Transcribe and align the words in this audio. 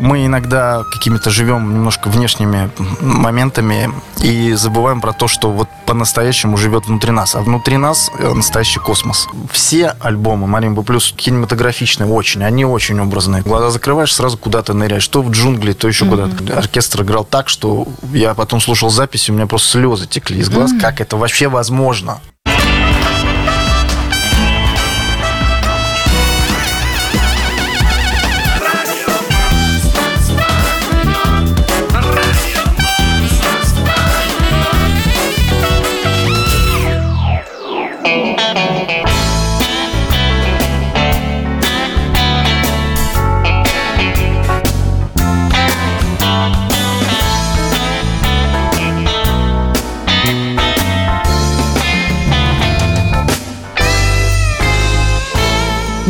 мы 0.00 0.26
иногда 0.26 0.82
какими-то 0.90 1.30
живем 1.30 1.72
немножко 1.74 2.08
внешними 2.08 2.70
моментами 3.00 3.90
и 4.22 4.52
забываем 4.54 5.00
про 5.00 5.12
то, 5.12 5.28
что 5.28 5.50
вот 5.50 5.68
по-настоящему 5.86 6.56
живет 6.56 6.86
внутри 6.86 7.12
нас. 7.12 7.34
А 7.34 7.40
внутри 7.40 7.76
нас 7.76 8.10
э, 8.18 8.32
настоящий 8.32 8.80
космос. 8.80 9.28
Все 9.52 9.94
альбомы 10.00 10.46
Маримба 10.46 10.82
Плюс 10.82 11.12
кинематографичные 11.16 12.08
очень, 12.08 12.42
они 12.42 12.64
очень 12.64 12.98
образные. 13.00 13.42
Глаза 13.42 13.70
закрываешь, 13.70 14.14
сразу 14.14 14.38
куда-то 14.38 14.72
ныряешь. 14.72 15.06
То 15.08 15.22
в 15.22 15.30
джунгли, 15.30 15.72
то 15.72 15.88
еще 15.88 16.04
mm-hmm. 16.04 16.36
куда-то. 16.38 16.58
Оркестр 16.58 17.02
играл 17.02 17.24
так, 17.24 17.48
что 17.48 17.86
я 18.12 18.34
потом 18.34 18.60
слушал 18.60 18.90
записи, 18.90 19.30
у 19.30 19.34
меня 19.34 19.46
просто 19.46 19.68
слезы 19.68 20.06
текли 20.06 20.40
из 20.40 20.48
глаз. 20.48 20.72
Mm-hmm. 20.72 20.80
Как 20.80 21.00
это 21.00 21.16
вообще 21.16 21.48
возможно? 21.48 22.20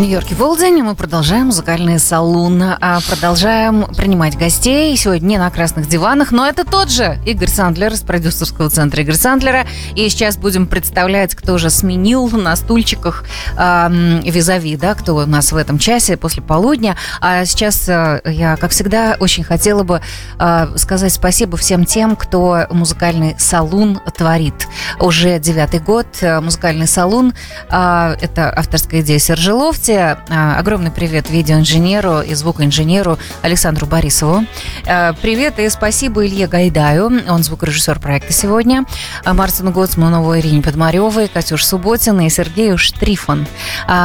Нью-Йорке 0.01 0.35
Волдень. 0.35 0.83
Мы 0.83 0.95
продолжаем 0.95 1.47
музыкальный 1.47 1.99
салон. 1.99 2.63
А 2.63 3.01
продолжаем 3.07 3.85
принимать 3.95 4.39
гостей. 4.39 4.97
Сегодня 4.97 5.27
не 5.27 5.39
на 5.39 5.51
красных 5.51 5.89
диванах, 5.89 6.33
но 6.33 6.49
это 6.49 6.65
тот 6.65 6.91
же 6.91 7.19
Игорь 7.27 7.51
Сандлер 7.51 7.92
из 7.92 8.01
продюсерского 8.01 8.70
центра 8.70 9.03
Игорь 9.03 9.15
Сандлера. 9.15 9.67
И 9.95 10.09
сейчас 10.09 10.39
будем 10.39 10.67
представлять, 10.67 11.34
кто 11.34 11.59
же 11.59 11.69
сменил 11.69 12.31
на 12.31 12.57
стульчиках 12.57 13.25
э, 13.59 14.20
визави, 14.25 14.79
да, 14.79 14.95
кто 14.95 15.17
у 15.17 15.27
нас 15.27 15.53
в 15.53 15.57
этом 15.57 15.79
часе 15.79 16.17
после 16.17 16.42
полудня. 16.42 16.97
А 17.20 17.45
сейчас 17.45 17.87
э, 17.87 18.23
я, 18.25 18.57
как 18.57 18.70
всегда, 18.70 19.19
очень 19.20 19.45
хотела 19.45 19.83
бы 19.83 20.01
э, 20.39 20.67
сказать 20.77 21.12
спасибо 21.12 21.59
всем 21.59 21.85
тем, 21.85 22.17
кто 22.17 22.67
музыкальный 22.70 23.37
салон 23.39 24.01
творит. 24.17 24.67
Уже 24.98 25.39
девятый 25.39 25.81
год 25.81 26.07
э, 26.23 26.41
музыкальный 26.41 26.87
салон. 26.87 27.35
Э, 27.70 28.17
это 28.19 28.51
авторская 28.57 29.03
идея 29.03 29.19
Сержи 29.19 29.53
Лофти 29.53 29.89
гости. 29.91 30.16
А, 30.30 30.58
огромный 30.58 30.91
привет 30.91 31.30
видеоинженеру 31.30 32.20
и 32.20 32.34
звукоинженеру 32.34 33.19
Александру 33.42 33.86
Борисову. 33.86 34.44
А, 34.86 35.14
привет 35.14 35.58
и 35.58 35.69
спасибо 35.69 36.27
Илье 36.27 36.46
Гайдаю, 36.46 37.06
он 37.28 37.42
звукорежиссер 37.42 37.98
проекта 37.98 38.33
сегодня. 38.33 38.84
А, 39.24 39.34
Мартину 39.34 39.72
Гоцманову, 39.72 40.38
Ирине 40.38 40.62
Подмаревой, 40.62 41.28
Катюш 41.28 41.64
Субботина 41.64 42.27
и 42.27 42.30
Сергею 42.30 42.78
Штрифон. 42.78 43.46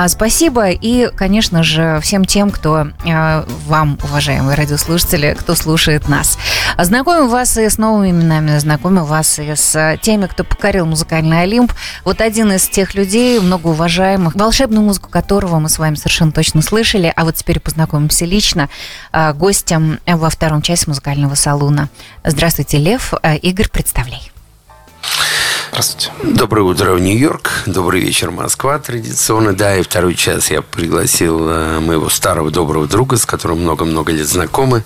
Спасибо 0.08 0.70
и, 0.70 1.10
конечно 1.16 1.64
же, 1.64 2.00
всем 2.02 2.26
тем, 2.26 2.50
кто 2.50 2.88
вам, 3.68 4.00
уважаемые 4.04 4.56
радиослушатели, 4.56 5.36
кто 5.38 5.56
слушает 5.56 6.08
нас. 6.08 6.38
Знакомим 6.78 7.30
вас 7.30 7.58
и 7.58 7.70
с 7.70 7.78
новыми 7.78 8.10
именами, 8.10 8.58
знакомим 8.58 9.04
вас 9.04 9.40
и 9.40 9.56
с 9.56 9.98
теми, 10.02 10.26
кто 10.28 10.44
покорил 10.44 10.86
музыкальный 10.86 11.42
Олимп. 11.42 11.74
Вот 12.04 12.22
один 12.22 12.52
из 12.52 12.68
тех 12.68 12.96
людей, 12.96 13.40
многоуважаемых, 13.40 14.36
волшебную 14.36 14.84
музыку 14.84 15.10
которого 15.10 15.60
мы 15.60 15.70
с 15.76 15.80
вами 15.80 15.96
совершенно 15.96 16.32
точно 16.32 16.62
слышали. 16.62 17.12
А 17.16 17.26
вот 17.26 17.36
теперь 17.36 17.60
познакомимся 17.60 18.26
лично 18.26 18.70
а, 19.12 19.34
гостем 19.34 20.00
во 20.06 20.30
втором 20.30 20.62
части 20.62 20.88
музыкального 20.88 21.36
салона. 21.36 21.90
Здравствуйте, 22.24 22.78
Лев. 22.78 23.14
А, 23.22 23.36
Игорь, 23.36 23.70
представляй. 23.70 24.32
Здравствуйте. 25.72 26.12
Доброе 26.24 26.62
утро 26.62 26.98
Нью-Йорк. 26.98 27.64
Добрый 27.66 28.00
вечер, 28.00 28.32
Москва, 28.32 28.80
традиционно. 28.80 29.54
Да, 29.54 29.76
и 29.76 29.84
второй 29.84 30.16
час 30.16 30.50
я 30.50 30.62
пригласил 30.62 31.50
э, 31.50 31.80
моего 31.82 32.08
старого 32.08 32.50
доброго 32.50 32.88
друга, 32.88 33.18
с 33.18 33.26
которым 33.26 33.64
много-много 33.64 34.14
лет 34.14 34.26
знакомы. 34.26 34.86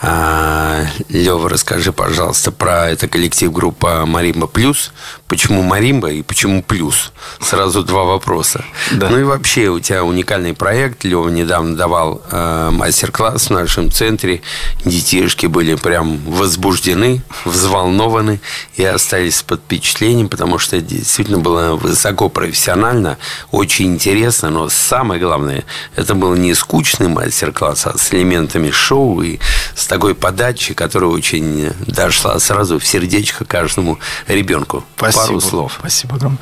А, 0.00 0.84
Лева, 1.08 1.50
расскажи, 1.50 1.92
пожалуйста, 1.92 2.52
про 2.52 2.88
это 2.88 3.08
коллектив 3.08 3.50
группа 3.52 4.06
Маримба 4.06 4.46
Плюс. 4.46 4.92
Почему 5.28 5.62
Маримба 5.62 6.10
и 6.10 6.22
почему 6.22 6.62
Плюс? 6.62 7.12
Сразу 7.40 7.82
два 7.82 8.04
вопроса. 8.04 8.64
Да. 8.92 9.10
Ну 9.10 9.18
и 9.18 9.22
вообще, 9.22 9.68
у 9.68 9.80
тебя 9.80 10.02
уникальный 10.04 10.54
проект. 10.54 11.04
Лева 11.04 11.28
недавно 11.28 11.76
давал 11.76 12.22
э, 12.30 12.70
мастер-класс 12.72 13.48
в 13.48 13.50
нашем 13.50 13.90
центре. 13.90 14.40
Детишки 14.84 15.46
были 15.46 15.74
прям 15.74 16.18
возбуждены, 16.24 17.22
взволнованы 17.44 18.40
и 18.76 18.84
остались 18.84 19.42
под 19.42 19.60
впечатлением 19.60 20.28
потому 20.28 20.58
что 20.58 20.80
действительно 20.80 21.38
было 21.38 21.74
высоко 21.74 22.28
профессионально, 22.28 23.18
очень 23.50 23.94
интересно, 23.94 24.50
но 24.50 24.68
самое 24.68 25.20
главное, 25.20 25.64
это 25.96 26.14
был 26.14 26.34
не 26.34 26.54
скучный 26.54 27.08
мастер-класс, 27.08 27.86
а 27.86 27.98
с 27.98 28.12
элементами 28.12 28.70
шоу 28.70 29.22
и 29.22 29.38
с 29.74 29.86
такой 29.86 30.14
подачей, 30.14 30.74
которая 30.74 31.10
очень 31.10 31.72
дошла 31.86 32.38
сразу 32.38 32.78
в 32.78 32.86
сердечко 32.86 33.44
каждому 33.44 33.98
ребенку. 34.26 34.84
Спасибо. 34.96 35.17
Пару 35.26 35.40
слов. 35.40 35.76
Спасибо 35.78 36.16
огромное. 36.16 36.38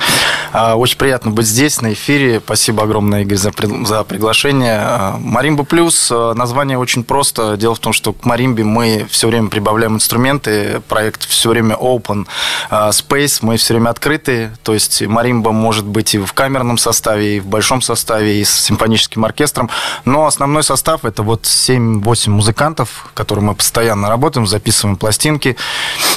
А, 0.53 0.75
очень 0.75 0.97
приятно 0.97 1.31
быть 1.31 1.47
здесь, 1.47 1.81
на 1.81 1.93
эфире. 1.93 2.41
Спасибо 2.43 2.83
огромное, 2.83 3.21
Игорь, 3.21 3.37
за, 3.37 3.51
за 3.85 4.03
приглашение. 4.03 4.79
А, 4.79 5.17
Маримба 5.19 5.63
Плюс, 5.63 6.09
а, 6.11 6.33
название 6.33 6.77
очень 6.77 7.03
просто. 7.03 7.57
Дело 7.57 7.75
в 7.75 7.79
том, 7.79 7.93
что 7.93 8.13
к 8.13 8.25
Маримбе 8.25 8.63
мы 8.63 9.07
все 9.09 9.27
время 9.27 9.49
прибавляем 9.49 9.95
инструменты. 9.95 10.81
Проект 10.87 11.27
все 11.27 11.49
время 11.49 11.75
open 11.75 12.27
space. 12.69 13.39
Мы 13.41 13.57
все 13.57 13.73
время 13.73 13.89
открытые, 13.89 14.55
то 14.63 14.73
есть 14.73 15.01
маримба 15.01 15.51
может 15.51 15.85
быть 15.85 16.15
и 16.15 16.19
в 16.19 16.33
камерном 16.33 16.77
составе, 16.77 17.37
и 17.37 17.39
в 17.39 17.45
большом 17.47 17.81
составе, 17.81 18.39
и 18.39 18.43
с 18.43 18.51
симфоническим 18.51 19.25
оркестром, 19.25 19.69
но 20.05 20.25
основной 20.25 20.63
состав 20.63 21.05
это 21.05 21.23
вот 21.23 21.43
7-8 21.43 22.29
музыкантов, 22.29 23.09
которые 23.13 23.45
мы 23.45 23.55
постоянно 23.55 24.09
работаем, 24.09 24.45
записываем 24.47 24.95
пластинки, 24.97 25.57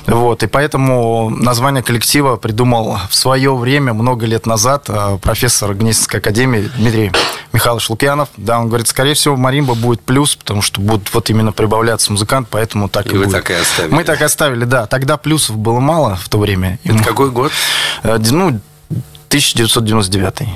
вот, 0.06 0.42
и 0.42 0.46
поэтому 0.46 1.30
название 1.30 1.82
коллектива 1.82 2.36
придумал 2.50 2.98
в 3.08 3.14
свое 3.14 3.54
время, 3.54 3.92
много 3.94 4.26
лет 4.26 4.44
назад, 4.44 4.86
э, 4.88 5.18
профессор 5.22 5.72
Гнесинской 5.72 6.18
академии 6.18 6.68
Дмитрий 6.76 7.12
Михайлович 7.52 7.88
Лукьянов, 7.88 8.28
да, 8.36 8.58
он 8.58 8.66
говорит, 8.66 8.88
скорее 8.88 9.14
всего, 9.14 9.36
маримба 9.36 9.74
будет 9.74 10.00
плюс, 10.00 10.34
потому 10.34 10.60
что 10.60 10.80
будут 10.80 11.14
вот 11.14 11.30
именно 11.30 11.52
прибавляться 11.52 12.10
музыкант, 12.10 12.48
поэтому 12.50 12.88
так 12.88 13.06
и, 13.06 13.10
и 13.10 13.12
вы 13.18 13.26
будет. 13.26 13.36
так 13.36 13.50
и 13.50 13.54
оставили. 13.54 13.94
Мы 13.94 14.02
так 14.02 14.20
и 14.20 14.24
оставили, 14.24 14.64
да, 14.64 14.86
тогда 14.86 15.16
плюсов 15.16 15.58
было 15.58 15.78
мало 15.78 16.16
в 16.16 16.28
то 16.28 16.38
время. 16.38 16.80
Это 16.82 17.04
какой 17.04 17.30
год? 17.30 17.52
Э, 18.02 18.18
ну, 18.18 18.58
1999. 19.28 20.48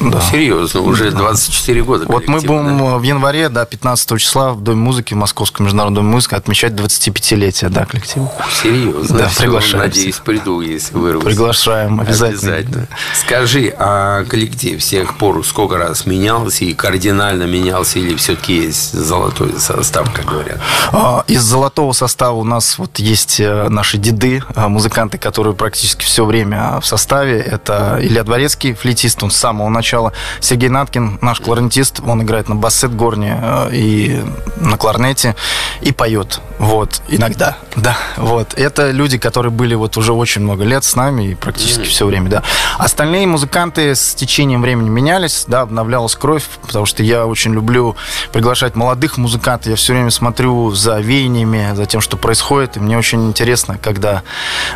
Ну, 0.00 0.10
да. 0.10 0.20
Серьезно, 0.20 0.80
уже 0.80 1.10
24 1.10 1.82
года. 1.82 2.04
Вот 2.06 2.28
мы 2.28 2.40
будем 2.40 2.78
да? 2.78 2.96
в 2.98 3.02
январе, 3.02 3.48
да, 3.48 3.64
15 3.64 4.20
числа 4.20 4.52
в 4.52 4.60
Доме 4.60 4.78
музыки, 4.78 5.14
в 5.14 5.16
Московском 5.16 5.64
международном 5.64 6.04
Доме 6.04 6.14
музыки 6.14 6.34
отмечать 6.34 6.72
25-летие, 6.72 7.70
да, 7.70 7.86
коллектива. 7.86 8.30
Серьезно? 8.62 9.18
Да, 9.18 9.30
приглашаем. 9.36 9.84
Надеюсь, 9.84 10.16
приду, 10.16 10.60
если 10.60 10.94
вырвусь. 10.94 11.24
Приглашаем, 11.24 12.00
обязательно. 12.00 12.54
Обязательно. 12.56 12.88
Скажи, 13.14 13.74
а 13.78 14.24
коллектив 14.24 14.82
с 14.82 14.86
тех 14.86 15.16
пор 15.16 15.44
сколько 15.44 15.76
раз 15.78 16.06
менялся 16.06 16.64
и 16.64 16.74
кардинально 16.74 17.44
менялся, 17.44 17.98
или 17.98 18.14
все-таки 18.16 18.56
есть 18.56 18.92
золотой 18.92 19.58
состав, 19.58 20.12
как 20.12 20.24
говорят? 20.26 20.60
А, 20.92 21.24
из 21.26 21.42
золотого 21.42 21.92
состава 21.92 22.36
у 22.36 22.44
нас 22.44 22.78
вот 22.78 22.98
есть 22.98 23.40
э, 23.40 23.68
наши 23.68 23.98
деды, 23.98 24.42
э, 24.54 24.68
музыканты, 24.68 25.18
которые 25.18 25.54
практически 25.54 26.04
все 26.04 26.24
время 26.24 26.80
в 26.80 26.86
составе. 26.86 27.38
Это 27.38 27.98
Илья 28.00 28.24
Дворецкий, 28.24 28.74
флейтист, 28.74 29.22
он 29.22 29.30
с 29.30 29.36
самого 29.36 29.68
начала. 29.76 30.12
Сергей 30.40 30.68
Наткин, 30.68 31.18
наш 31.20 31.40
кларнетист, 31.40 32.00
он 32.04 32.22
играет 32.22 32.48
на 32.48 32.56
бассет 32.56 32.94
горне 32.94 33.38
э, 33.40 33.70
и 33.72 34.24
на 34.56 34.76
кларнете 34.76 35.36
и 35.82 35.92
поет. 35.92 36.40
Вот, 36.58 37.02
иногда, 37.08 37.56
да, 37.76 37.96
вот. 38.16 38.54
Это 38.54 38.90
люди, 38.90 39.18
которые 39.18 39.52
были 39.52 39.74
вот 39.74 39.96
уже 39.98 40.12
очень 40.14 40.40
много 40.40 40.64
лет 40.64 40.84
с 40.84 40.96
нами 40.96 41.30
и 41.30 41.34
практически 41.34 41.82
mm-hmm. 41.82 41.90
все 41.90 42.06
время, 42.06 42.30
да. 42.30 42.42
Остальные 42.78 43.26
музыканты 43.26 43.94
с 43.94 44.14
течением 44.14 44.62
времени 44.62 44.88
менялись, 44.88 45.44
да, 45.46 45.60
обновлялась 45.60 46.14
кровь, 46.14 46.44
потому 46.62 46.86
что 46.86 47.02
я 47.02 47.26
очень 47.26 47.52
люблю 47.52 47.94
приглашать 48.32 48.74
молодых 48.74 49.18
музыкантов, 49.18 49.66
я 49.66 49.76
все 49.76 49.92
время 49.92 50.10
смотрю 50.10 50.70
за 50.70 50.98
веяниями, 50.98 51.74
за 51.74 51.84
тем, 51.84 52.00
что 52.00 52.16
происходит, 52.16 52.78
и 52.78 52.80
мне 52.80 52.96
очень 52.96 53.26
интересно, 53.28 53.76
когда, 53.76 54.22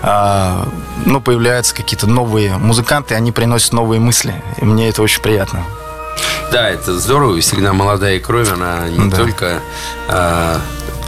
э, 0.03 0.65
ну, 1.07 1.21
появляются 1.23 1.75
какие-то 1.75 2.07
новые 2.07 2.59
музыканты, 2.59 3.15
они 3.15 3.33
приносят 3.33 3.73
новые 3.73 4.01
мысли, 4.01 4.35
и 4.59 4.65
мне 4.67 4.90
это 4.91 5.03
очень 5.03 5.23
приятно. 5.23 5.65
Да, 6.53 6.69
это 6.69 6.99
здорово. 6.99 7.41
Всегда 7.41 7.73
молодая 7.73 8.19
кровь, 8.19 8.51
она 8.51 8.89
не 8.89 9.09
да. 9.09 9.17
только 9.17 9.61
э, 10.09 10.57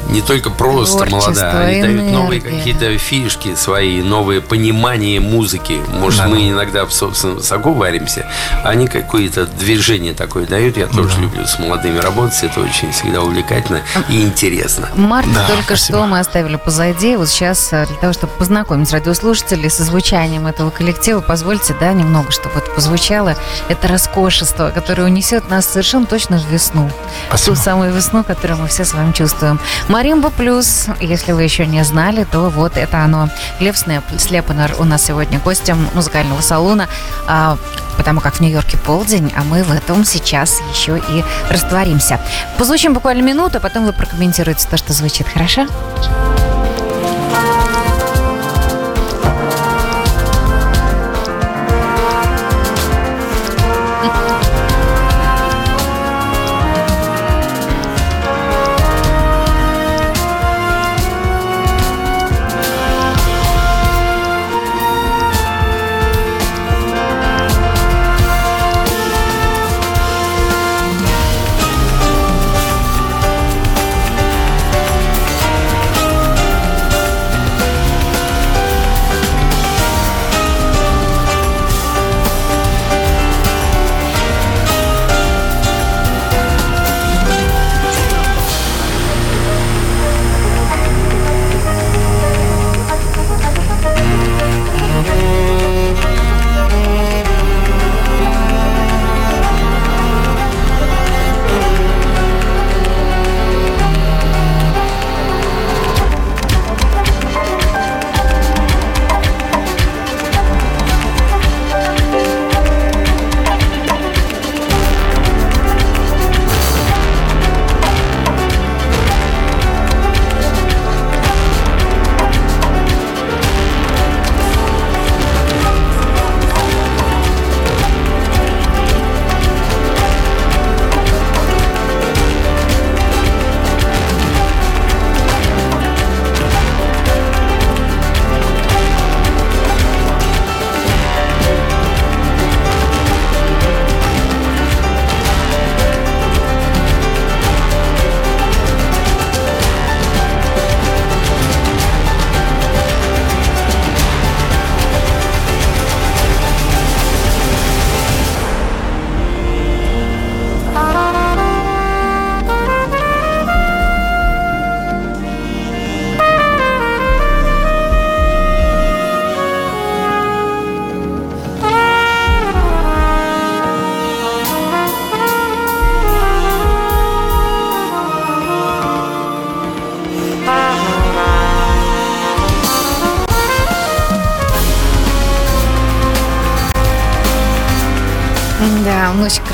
не 0.09 0.21
только 0.21 0.51
просто 0.51 1.07
молодая, 1.07 1.67
они 1.67 1.83
дают 1.83 2.13
новые 2.13 2.41
какие-то 2.41 2.97
фишки 2.99 3.55
свои, 3.55 4.03
новые 4.03 4.41
понимания 4.41 5.21
музыки. 5.21 5.81
Может, 5.89 6.21
да. 6.21 6.29
мы 6.29 6.49
иногда 6.49 6.87
в 6.87 6.93
собственном 6.93 7.41
соку 7.43 7.73
варимся, 7.73 8.27
а 8.65 8.71
они 8.71 8.87
какое-то 8.87 9.47
движение 9.47 10.15
такое 10.15 10.47
дают. 10.47 10.77
Я 10.77 10.87
тоже 10.87 11.17
да. 11.17 11.23
люблю 11.23 11.47
с 11.47 11.59
молодыми 11.59 11.99
работать, 11.99 12.43
это 12.43 12.61
очень 12.61 12.93
всегда 12.93 13.23
увлекательно 13.23 13.83
и 14.09 14.23
интересно. 14.23 14.89
Март 14.95 15.33
да, 15.33 15.47
только 15.47 15.77
спасибо. 15.77 15.99
что 15.99 16.07
мы 16.07 16.19
оставили 16.19 16.57
позади. 16.57 17.17
Вот 17.17 17.29
сейчас 17.29 17.73
э, 17.73 17.87
для 17.87 17.97
того, 17.97 18.13
чтобы 18.13 18.33
познакомить 18.35 18.91
радиослушателей 18.93 19.71
со 19.71 19.85
звучанием 19.85 20.47
этого 20.47 20.71
коллектива, 20.71 21.21
позвольте, 21.21 21.75
да, 21.79 21.93
немного, 21.93 22.31
чтобы 22.31 22.59
это 22.59 22.71
позвучало. 22.71 23.37
Это 23.69 23.89
роскошество, 23.89 24.71
которое 24.75 25.05
унесет 25.05 25.49
нас 25.49 25.67
совершенно 25.67 26.07
точно 26.07 26.39
в 26.39 26.51
весну. 26.51 26.91
Спасибо. 27.29 27.57
Ту 27.57 27.63
самую 27.63 27.93
весну, 27.93 28.25
которую 28.25 28.61
мы 28.61 28.69
все 28.69 28.85
с 28.85 28.93
вами 28.95 29.13
чувствуем. 29.13 29.59
Маримба 29.93 30.31
плюс, 30.31 30.87
если 31.01 31.33
вы 31.33 31.43
еще 31.43 31.67
не 31.67 31.85
знали, 31.85 32.25
то 32.25 32.49
вот 32.49 32.79
это 32.79 33.05
оно. 33.05 33.29
Лев 33.61 33.77
Слепанер 33.77 34.75
у 34.79 34.85
нас 34.85 35.05
сегодня 35.05 35.39
гостем 35.39 35.87
музыкального 35.93 36.41
салона, 36.41 36.89
а, 37.29 37.59
потому 37.99 38.23
как 38.23 38.37
в 38.37 38.41
Нью-Йорке 38.41 38.79
полдень, 38.79 39.31
а 39.37 39.43
мы 39.43 39.63
в 39.63 39.71
этом 39.71 40.07
сейчас 40.07 40.63
еще 40.73 40.97
и 40.97 41.23
растворимся. 41.51 42.19
Позвучим 42.57 42.95
буквально 42.95 43.21
минуту, 43.21 43.59
а 43.59 43.61
потом 43.61 43.85
вы 43.85 43.93
прокомментируете 43.93 44.67
то, 44.67 44.79
что 44.79 44.95
звучит. 44.95 45.29
Хорошо? 45.29 45.67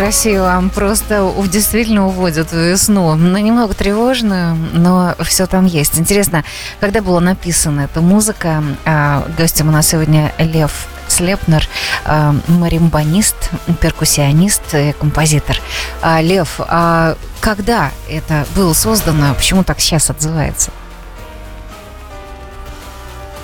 Красиво. 0.09 0.65
Просто 0.75 1.31
действительно 1.53 2.07
уводят 2.07 2.51
в 2.51 2.57
весну. 2.57 3.15
Ну, 3.15 3.37
немного 3.37 3.75
тревожно, 3.75 4.57
но 4.73 5.15
все 5.21 5.47
там 5.47 5.67
есть. 5.67 5.99
Интересно, 5.99 6.45
когда 6.81 7.03
была 7.03 7.21
написана 7.21 7.83
эта 7.83 8.01
музыка? 8.01 8.65
А, 8.87 9.27
гостем 9.37 9.69
у 9.69 9.71
нас 9.71 9.89
сегодня 9.89 10.33
Лев 10.39 10.87
Слепнер, 11.09 11.69
а, 12.07 12.35
маримбанист, 12.47 13.51
перкуссионист 13.83 14.63
и 14.73 14.95
композитор. 14.99 15.61
А, 16.01 16.23
Лев, 16.23 16.59
когда 17.41 17.91
это 18.09 18.47
было 18.57 18.73
создано? 18.73 19.35
Почему 19.35 19.63
так 19.63 19.79
сейчас 19.79 20.09
отзывается? 20.09 20.71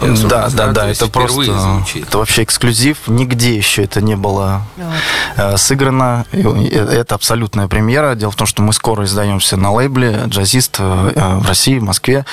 Да, 0.00 0.49
да, 0.50 0.73
да, 0.73 0.88
это 0.88 1.08
просто, 1.08 1.58
звучит. 1.58 2.06
это 2.08 2.19
вообще 2.19 2.43
эксклюзив, 2.43 2.99
нигде 3.06 3.56
еще 3.56 3.85
это 3.85 4.00
не 4.00 4.17
было 4.17 4.62
вот. 4.76 4.94
Э, 5.37 5.56
сыграно, 5.56 6.26
это 6.32 7.14
абсолютная 7.14 7.69
премьера. 7.69 8.14
Дело 8.14 8.31
в 8.31 8.37
том, 8.37 8.46
что 8.46 8.62
мы 8.62 8.73
скоро 8.73 9.05
издаемся 9.05 9.56
на 9.56 9.73
лейбле 9.73 10.25
«Джазист» 10.26 10.76
э, 10.79 11.38
в 11.41 11.46
России, 11.46 11.79
в 11.79 11.82
Москве, 11.82 12.25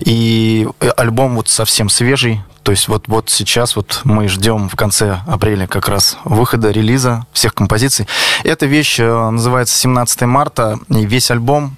и 0.00 0.68
альбом 0.96 1.36
вот 1.36 1.48
совсем 1.48 1.88
свежий, 1.88 2.42
то 2.64 2.72
есть 2.72 2.88
вот, 2.88 3.08
вот 3.08 3.28
сейчас 3.28 3.76
вот 3.76 4.00
мы 4.04 4.26
ждем 4.26 4.70
в 4.70 4.74
конце 4.74 5.20
апреля 5.26 5.66
как 5.66 5.88
раз 5.88 6.16
выхода, 6.24 6.70
релиза 6.70 7.26
всех 7.32 7.54
композиций. 7.54 8.08
Эта 8.42 8.64
вещь 8.64 8.98
э, 8.98 9.30
называется 9.30 9.86
«17 9.86 10.26
марта», 10.26 10.78
и 10.88 11.04
весь 11.04 11.30
альбом 11.30 11.76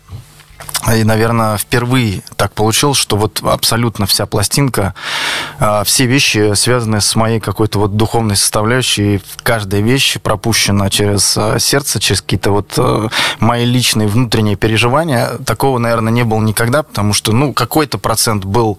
и, 0.95 1.05
наверное, 1.05 1.57
впервые 1.57 2.23
так 2.37 2.53
получилось, 2.53 2.99
что 2.99 3.17
вот 3.17 3.41
абсолютно 3.43 4.07
вся 4.07 4.27
пластинка, 4.27 4.95
а, 5.59 5.83
все 5.85 6.07
вещи 6.07 6.55
связаны 6.55 7.01
с 7.01 7.17
моей 7.17 7.41
какой-то 7.41 7.79
вот 7.81 7.97
духовной 7.97 8.37
составляющей. 8.37 9.23
Каждая 9.43 9.81
вещь 9.81 10.19
пропущена 10.21 10.89
через 10.91 11.37
а, 11.37 11.59
сердце, 11.59 11.99
через 11.99 12.21
какие-то 12.21 12.51
вот 12.51 12.75
а, 12.77 13.09
мои 13.41 13.65
личные 13.65 14.07
внутренние 14.07 14.57
переживания. 14.57 15.31
Такого, 15.45 15.79
наверное, 15.79 16.13
не 16.13 16.25
было 16.25 16.41
никогда, 16.41 16.83
потому 16.83 17.15
что, 17.15 17.33
ну, 17.33 17.53
какой-то 17.53 17.99
процент 17.99 18.45
был 18.45 18.79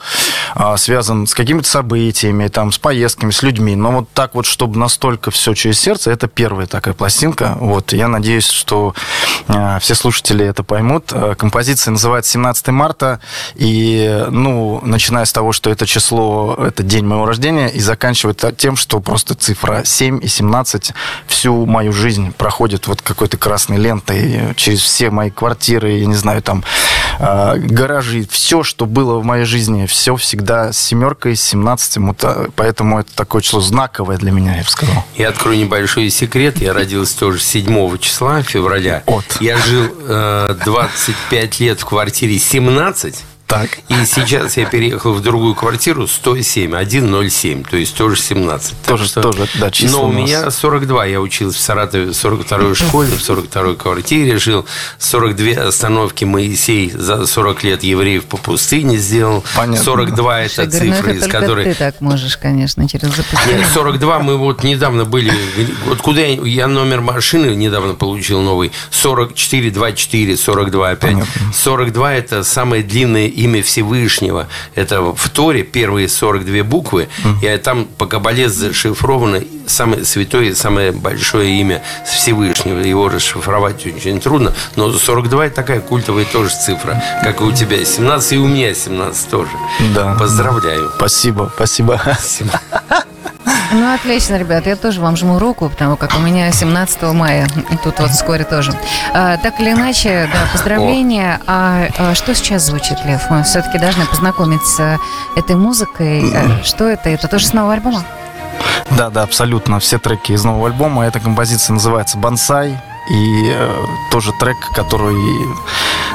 связан 0.77 1.27
с 1.27 1.33
какими-то 1.33 1.67
событиями, 1.67 2.47
там, 2.47 2.71
с 2.71 2.77
поездками, 2.77 3.31
с 3.31 3.43
людьми. 3.43 3.75
Но 3.75 3.91
вот 3.91 4.09
так 4.13 4.35
вот, 4.35 4.45
чтобы 4.45 4.77
настолько 4.77 5.31
все 5.31 5.53
через 5.53 5.79
сердце, 5.79 6.11
это 6.11 6.27
первая 6.27 6.67
такая 6.67 6.93
пластинка. 6.93 7.57
Вот, 7.59 7.91
я 7.93 8.07
надеюсь, 8.07 8.49
что 8.49 8.93
все 9.81 9.95
слушатели 9.95 10.45
это 10.45 10.63
поймут. 10.63 11.13
Композиция 11.37 11.86
называется 11.91 12.31
17 12.31 12.67
марта, 12.69 13.19
и, 13.55 14.25
ну, 14.29 14.79
начиная 14.83 15.25
с 15.25 15.33
того, 15.33 15.51
что 15.51 15.69
это 15.69 15.85
число, 15.85 16.55
это 16.59 16.83
день 16.83 17.05
моего 17.05 17.25
рождения, 17.25 17.67
и 17.67 17.79
заканчивая 17.79 18.33
тем, 18.33 18.75
что 18.75 18.99
просто 18.99 19.35
цифра 19.35 19.83
7 19.83 20.19
и 20.23 20.27
17 20.27 20.93
всю 21.27 21.65
мою 21.65 21.93
жизнь 21.93 22.33
проходит 22.33 22.87
вот 22.87 23.01
какой-то 23.01 23.37
красной 23.37 23.77
лентой 23.77 24.53
через 24.55 24.81
все 24.81 25.09
мои 25.09 25.29
квартиры, 25.29 25.91
я 25.91 26.05
не 26.05 26.15
знаю, 26.15 26.41
там, 26.41 26.63
э, 27.19 27.57
гаражи, 27.57 28.27
все, 28.29 28.63
что 28.63 28.85
было 28.85 29.19
в 29.19 29.23
моей 29.23 29.45
жизни, 29.45 29.85
все 29.85 30.15
всегда 30.15 30.73
с 30.73 30.77
семеркой, 30.77 31.35
с 31.35 31.41
17, 31.43 31.97
поэтому 32.55 32.99
это 32.99 33.13
такое 33.15 33.41
число 33.41 33.61
знаковое 33.61 34.17
для 34.17 34.31
меня, 34.31 34.55
я 34.57 34.63
бы 34.63 34.69
сказал. 34.69 35.05
Я 35.15 35.29
открою 35.29 35.57
небольшой 35.57 36.09
секрет. 36.09 36.57
Я 36.59 36.73
родился 36.73 37.19
тоже 37.19 37.39
7 37.39 37.97
числа 37.99 38.41
февраля. 38.41 39.03
От. 39.05 39.25
Я 39.39 39.57
жил 39.57 39.87
э, 40.07 40.55
25 40.65 41.59
лет 41.59 41.76
в 41.79 41.85
квартире 41.85 42.37
17, 42.37 43.23
Так. 43.47 43.79
И 43.87 43.93
сейчас 44.05 44.57
я 44.57 44.65
переехал 44.65 45.13
в 45.13 45.21
другую 45.21 45.55
квартиру 45.55 46.05
107, 46.05 46.75
107, 46.85 47.63
то 47.63 47.77
есть 47.77 47.95
тоже 47.95 48.17
17. 48.21 48.81
Тоже, 48.85 49.07
что... 49.07 49.21
тоже, 49.21 49.47
да, 49.55 49.71
числа 49.71 50.01
Но 50.01 50.05
у 50.05 50.09
у 50.09 50.11
меня 50.11 50.51
42. 50.51 51.05
Я 51.05 51.21
учился 51.21 51.57
в 51.57 51.61
Саратове 51.61 52.07
в 52.07 52.09
42-й 52.09 52.75
школе, 52.75 53.09
в 53.11 53.19
42-й 53.19 53.75
квартире 53.77 54.37
жил. 54.37 54.65
42 54.99 55.63
остановки 55.63 56.25
Моисей 56.25 56.91
за 56.91 57.25
40 57.25 57.63
лет 57.63 57.83
евреев 57.83 58.25
по 58.25 58.37
пустыне 58.37 58.97
сделал. 58.97 59.43
Понятно. 59.55 59.83
42 59.83 60.41
это 60.41 60.65
ну 60.65 60.71
цифра, 60.71 61.09
это 61.11 61.25
из 61.25 61.27
которой... 61.27 61.65
ты 61.65 61.75
так 61.75 62.01
можешь, 62.01 62.37
конечно, 62.37 62.87
через 62.89 63.15
запустение. 63.15 63.59
Нет, 63.59 63.69
42 63.73 64.19
мы 64.19 64.37
вот 64.37 64.63
недавно 64.63 65.05
были. 65.05 65.33
Вот 65.85 65.99
куда 65.99 66.21
я, 66.21 66.41
я 66.41 66.67
номер 66.67 67.01
машины 67.01 67.55
недавно 67.55 67.95
получил 67.95 68.41
новый. 68.41 68.71
44, 68.91 69.71
24, 69.71 70.37
42 70.37 70.89
опять. 70.89 71.11
Понятно. 71.13 71.53
42 71.53 72.13
это 72.13 72.43
самое 72.43 72.83
длинное 72.83 73.27
имя 73.37 73.61
Всевышнего. 73.61 74.47
Это 74.75 75.01
в 75.01 75.29
Торе 75.29 75.63
первые 75.63 76.09
42 76.09 76.63
буквы. 76.63 77.07
И 77.41 77.57
там 77.57 77.85
по 77.85 78.05
Кабале 78.07 78.49
зашифровано 78.49 79.41
самое 79.67 80.05
святое, 80.05 80.55
самое 80.55 80.91
большое 80.91 81.59
имя 81.59 81.81
Всевышнего. 82.05 82.79
Его 82.79 83.09
расшифровать 83.09 83.85
очень 83.85 84.19
трудно. 84.19 84.53
Но 84.75 84.91
42 84.91 85.47
это 85.47 85.55
такая 85.55 85.81
культовая 85.81 86.25
тоже 86.25 86.49
цифра. 86.49 87.01
Как 87.23 87.41
и 87.41 87.43
у 87.43 87.51
тебя 87.51 87.83
17, 87.83 88.33
и 88.33 88.37
у 88.37 88.47
меня 88.47 88.73
17 88.73 89.29
тоже. 89.29 89.51
Да. 89.93 90.15
Поздравляю. 90.15 90.91
Спасибо, 90.95 91.51
спасибо. 91.55 92.01
Ну, 93.71 93.93
отлично, 93.93 94.37
ребят. 94.37 94.65
Я 94.65 94.75
тоже 94.75 95.01
вам 95.01 95.17
жму 95.17 95.39
руку, 95.39 95.69
потому 95.69 95.97
как 95.97 96.15
у 96.15 96.19
меня 96.19 96.51
17 96.51 97.01
мая. 97.13 97.47
И 97.69 97.75
Тут 97.77 97.99
вот 97.99 98.11
вскоре 98.11 98.45
тоже. 98.45 98.71
А, 99.13 99.37
так 99.37 99.59
или 99.59 99.71
иначе, 99.71 100.29
да, 100.31 100.47
поздравления. 100.51 101.41
А, 101.47 101.87
а 101.97 102.15
что 102.15 102.33
сейчас 102.33 102.65
звучит, 102.65 102.97
Лев? 103.05 103.21
Мы 103.29 103.43
все-таки 103.43 103.77
должны 103.77 104.05
познакомиться 104.05 104.99
с 105.35 105.37
этой 105.39 105.55
музыкой. 105.55 106.31
А, 106.33 106.63
Что 106.63 106.85
это? 106.85 107.09
Это 107.09 107.27
тоже 107.27 107.45
с 107.45 107.53
нового 107.53 107.73
альбома? 107.73 108.03
Да, 108.91 109.09
да, 109.09 109.23
абсолютно. 109.23 109.79
Все 109.79 109.99
треки 109.99 110.31
из 110.31 110.43
нового 110.43 110.67
альбома. 110.67 111.05
Эта 111.05 111.19
композиция 111.19 111.73
называется 111.73 112.17
«Бонсай». 112.17 112.77
И 113.09 113.49
э, 113.49 113.85
тоже 114.11 114.31
трек, 114.39 114.57
который... 114.75 115.15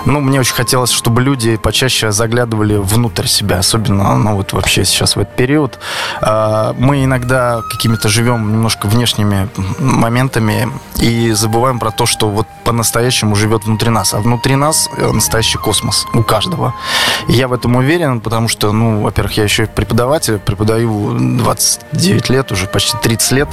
Ну, 0.04 0.20
мне 0.20 0.40
очень 0.40 0.54
хотелось, 0.54 0.90
чтобы 0.90 1.22
люди 1.22 1.56
почаще 1.56 2.10
заглядывали 2.10 2.76
внутрь 2.76 3.26
себя, 3.26 3.58
особенно, 3.58 4.16
ну, 4.16 4.36
вот 4.36 4.52
вообще 4.52 4.84
сейчас 4.84 5.16
в 5.16 5.20
этот 5.20 5.36
период. 5.36 5.78
А, 6.20 6.74
мы 6.78 7.04
иногда 7.04 7.60
какими-то 7.70 8.08
живем 8.08 8.52
немножко 8.52 8.86
внешними 8.86 9.48
моментами 9.78 10.68
и 10.96 11.30
забываем 11.32 11.78
про 11.78 11.90
то, 11.90 12.06
что 12.06 12.28
вот 12.28 12.46
по-настоящему 12.64 13.36
живет 13.36 13.64
внутри 13.64 13.90
нас. 13.90 14.14
А 14.14 14.18
внутри 14.18 14.56
нас 14.56 14.88
э, 14.96 15.10
настоящий 15.10 15.58
космос 15.58 16.06
у 16.14 16.22
каждого. 16.22 16.74
И 17.28 17.32
я 17.32 17.48
в 17.48 17.52
этом 17.52 17.76
уверен, 17.76 18.20
потому 18.20 18.48
что, 18.48 18.72
ну, 18.72 19.02
во-первых, 19.02 19.36
я 19.36 19.44
еще 19.44 19.64
и 19.64 19.66
преподаватель, 19.66 20.38
преподаю 20.38 21.16
29 21.38 22.30
лет, 22.30 22.52
уже 22.52 22.66
почти 22.66 22.96
30 23.02 23.32
лет, 23.32 23.48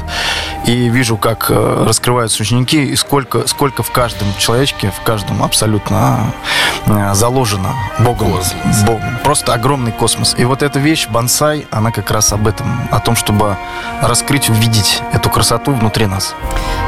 и 0.65 0.89
вижу, 0.89 1.17
как 1.17 1.47
э, 1.49 1.83
раскрываются 1.85 2.41
ученики, 2.41 2.83
и 2.83 2.95
сколько, 2.95 3.47
сколько 3.47 3.83
в 3.83 3.91
каждом 3.91 4.27
человечке, 4.37 4.91
в 4.95 5.03
каждом 5.03 5.43
абсолютно 5.43 6.33
заложено 7.13 7.73
Богом. 7.99 8.31
Космос. 8.31 8.83
Богом. 8.83 9.17
Просто 9.23 9.53
огромный 9.53 9.91
космос. 9.91 10.35
И 10.37 10.45
вот 10.45 10.63
эта 10.63 10.79
вещь, 10.79 11.07
бонсай, 11.07 11.67
она 11.71 11.91
как 11.91 12.11
раз 12.11 12.33
об 12.33 12.47
этом, 12.47 12.67
о 12.91 12.99
том, 12.99 13.15
чтобы 13.15 13.57
раскрыть, 14.01 14.49
увидеть 14.49 15.01
эту 15.13 15.29
красоту 15.29 15.73
внутри 15.73 16.05
нас. 16.05 16.35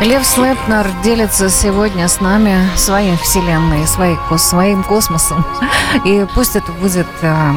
Лев 0.02 0.26
Слепнер 0.26 0.88
делится 1.04 1.50
сегодня 1.50 2.08
с 2.08 2.22
нами 2.22 2.70
своей 2.76 3.18
вселенной, 3.18 3.86
своей, 3.88 4.18
своим 4.38 4.84
космосом. 4.84 5.46
И 6.06 6.26
пусть 6.34 6.56
это 6.56 6.72
будет 6.72 7.08
э, 7.22 7.54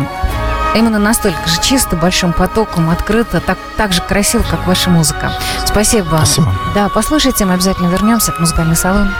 именно 0.74 0.98
настолько 0.98 1.48
же 1.48 1.60
чисто, 1.62 1.96
большим 1.96 2.32
потоком, 2.32 2.90
открыто, 2.90 3.40
так, 3.40 3.58
так 3.76 3.92
же 3.92 4.02
красиво, 4.02 4.42
как 4.42 4.66
ваша 4.66 4.90
музыка. 4.90 5.32
Спасибо 5.64 6.06
вам. 6.06 6.26
Спасибо. 6.26 6.52
Да, 6.74 6.88
послушайте, 6.88 7.44
мы 7.44 7.54
обязательно 7.54 7.88
вернемся 7.88 8.32
к 8.32 8.40
музыкальный 8.40 8.76
салон. 8.76 9.10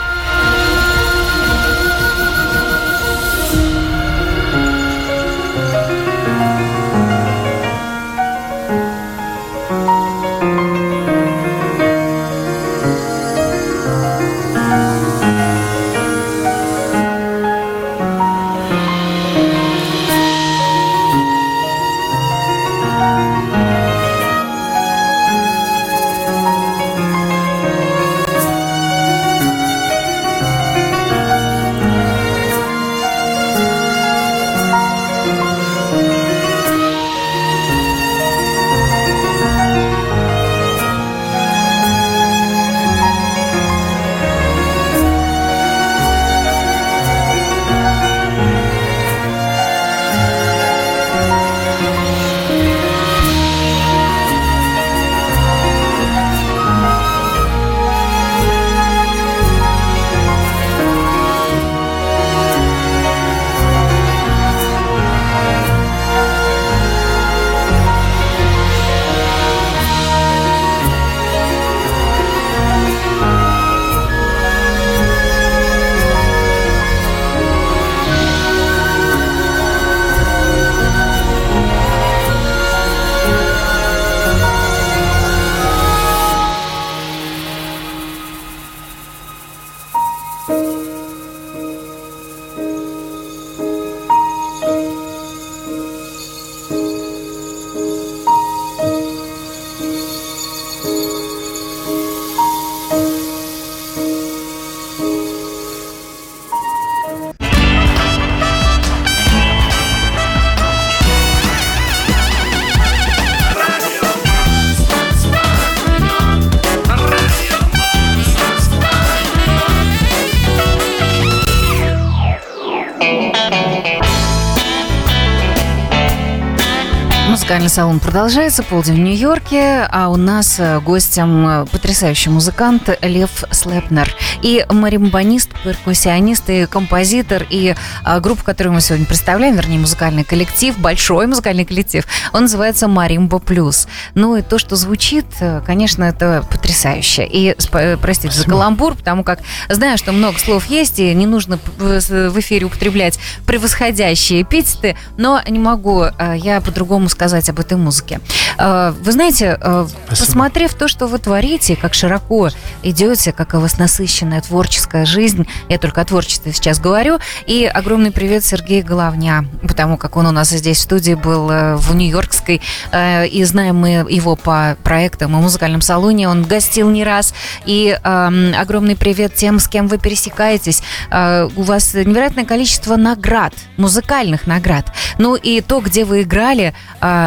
Музыкальный 127.55 127.73
салон 127.73 127.99
продолжается, 128.01 128.63
полдень 128.63 128.95
в 128.95 128.99
Нью-Йорке, 128.99 129.87
а 129.89 130.09
у 130.09 130.17
нас 130.17 130.59
э, 130.59 130.81
гостем 130.81 131.47
э, 131.47 131.65
потрясающий 131.65 132.29
музыкант 132.29 132.89
Лев 133.01 133.45
Слепнер 133.49 134.13
и 134.41 134.65
маримбонист, 134.69 135.51
перкуссионист 135.63 136.49
и 136.49 136.65
композитор, 136.65 137.47
и 137.49 137.73
а, 138.03 138.19
группа, 138.19 138.43
которую 138.43 138.73
мы 138.73 138.81
сегодня 138.81 139.05
представляем, 139.05 139.55
вернее, 139.55 139.79
музыкальный 139.79 140.25
коллектив, 140.25 140.77
большой 140.77 141.27
музыкальный 141.27 141.63
коллектив, 141.63 142.05
он 142.33 142.41
называется 142.41 142.89
«Маримба 142.89 143.39
Плюс». 143.39 143.87
Ну 144.15 144.35
и 144.35 144.41
то, 144.41 144.59
что 144.59 144.75
звучит, 144.75 145.25
э, 145.39 145.61
конечно, 145.65 146.03
это 146.03 146.45
потрясающе. 146.51 147.25
И, 147.25 147.55
простите 148.01 148.37
за 148.37 148.43
каламбур, 148.43 148.95
потому 148.95 149.23
как 149.23 149.39
знаю, 149.69 149.97
что 149.97 150.11
много 150.11 150.37
слов 150.39 150.65
есть, 150.65 150.99
и 150.99 151.13
не 151.13 151.25
нужно 151.25 151.57
в 151.77 152.39
эфире 152.41 152.65
употреблять 152.65 153.17
превосходящие 153.47 154.41
эпитеты, 154.41 154.97
но 155.17 155.41
не 155.47 155.59
могу 155.59 156.05
я 156.35 156.59
по-другому 156.59 157.07
сказать 157.07 157.44
об 157.49 157.59
этой 157.59 157.77
музыке. 157.77 158.19
Э, 158.57 158.93
вы 158.99 159.11
знаете, 159.11 159.57
э, 159.59 159.87
Спасибо. 159.87 160.25
посмотрев 160.25 160.73
то, 160.73 160.87
что 160.87 161.07
вы 161.07 161.19
творите, 161.19 161.75
как 161.75 161.93
широко 161.93 162.49
идете, 162.83 163.31
как 163.31 163.53
у 163.53 163.59
вас 163.59 163.77
насыщенная 163.77 164.41
творческая 164.41 165.05
жизнь, 165.05 165.47
я 165.69 165.77
только 165.77 166.01
о 166.01 166.05
творчестве 166.05 166.53
сейчас 166.53 166.79
говорю, 166.79 167.19
и 167.47 167.65
огромный 167.65 168.11
привет 168.11 168.45
Сергею 168.45 168.85
Головня, 168.85 169.45
потому 169.61 169.97
как 169.97 170.17
он 170.17 170.27
у 170.27 170.31
нас 170.31 170.49
здесь 170.49 170.77
в 170.77 170.81
студии 170.81 171.13
был 171.13 171.47
в 171.47 171.95
Нью-Йоркской, 171.95 172.61
и 172.93 173.43
знаем 173.45 173.77
мы 173.77 174.05
его 174.09 174.35
по 174.35 174.77
проектам 174.83 175.35
и 175.37 175.41
музыкальном 175.41 175.81
салоне, 175.81 176.29
он 176.29 176.43
гостил 176.43 176.89
не 176.89 177.03
раз, 177.03 177.33
и 177.65 177.97
эм, 178.03 178.53
огромный 178.57 178.95
привет 178.95 179.35
тем, 179.35 179.59
с 179.59 179.67
кем 179.67 179.87
вы 179.87 179.97
пересекаетесь. 179.97 180.81
У 181.11 181.63
вас 181.63 181.93
невероятное 181.93 182.45
количество 182.45 182.95
наград, 182.95 183.53
музыкальных 183.77 184.47
наград. 184.47 184.91
Ну 185.17 185.35
и 185.35 185.61
то, 185.61 185.79
где 185.79 186.05
вы 186.05 186.23
играли, 186.23 186.73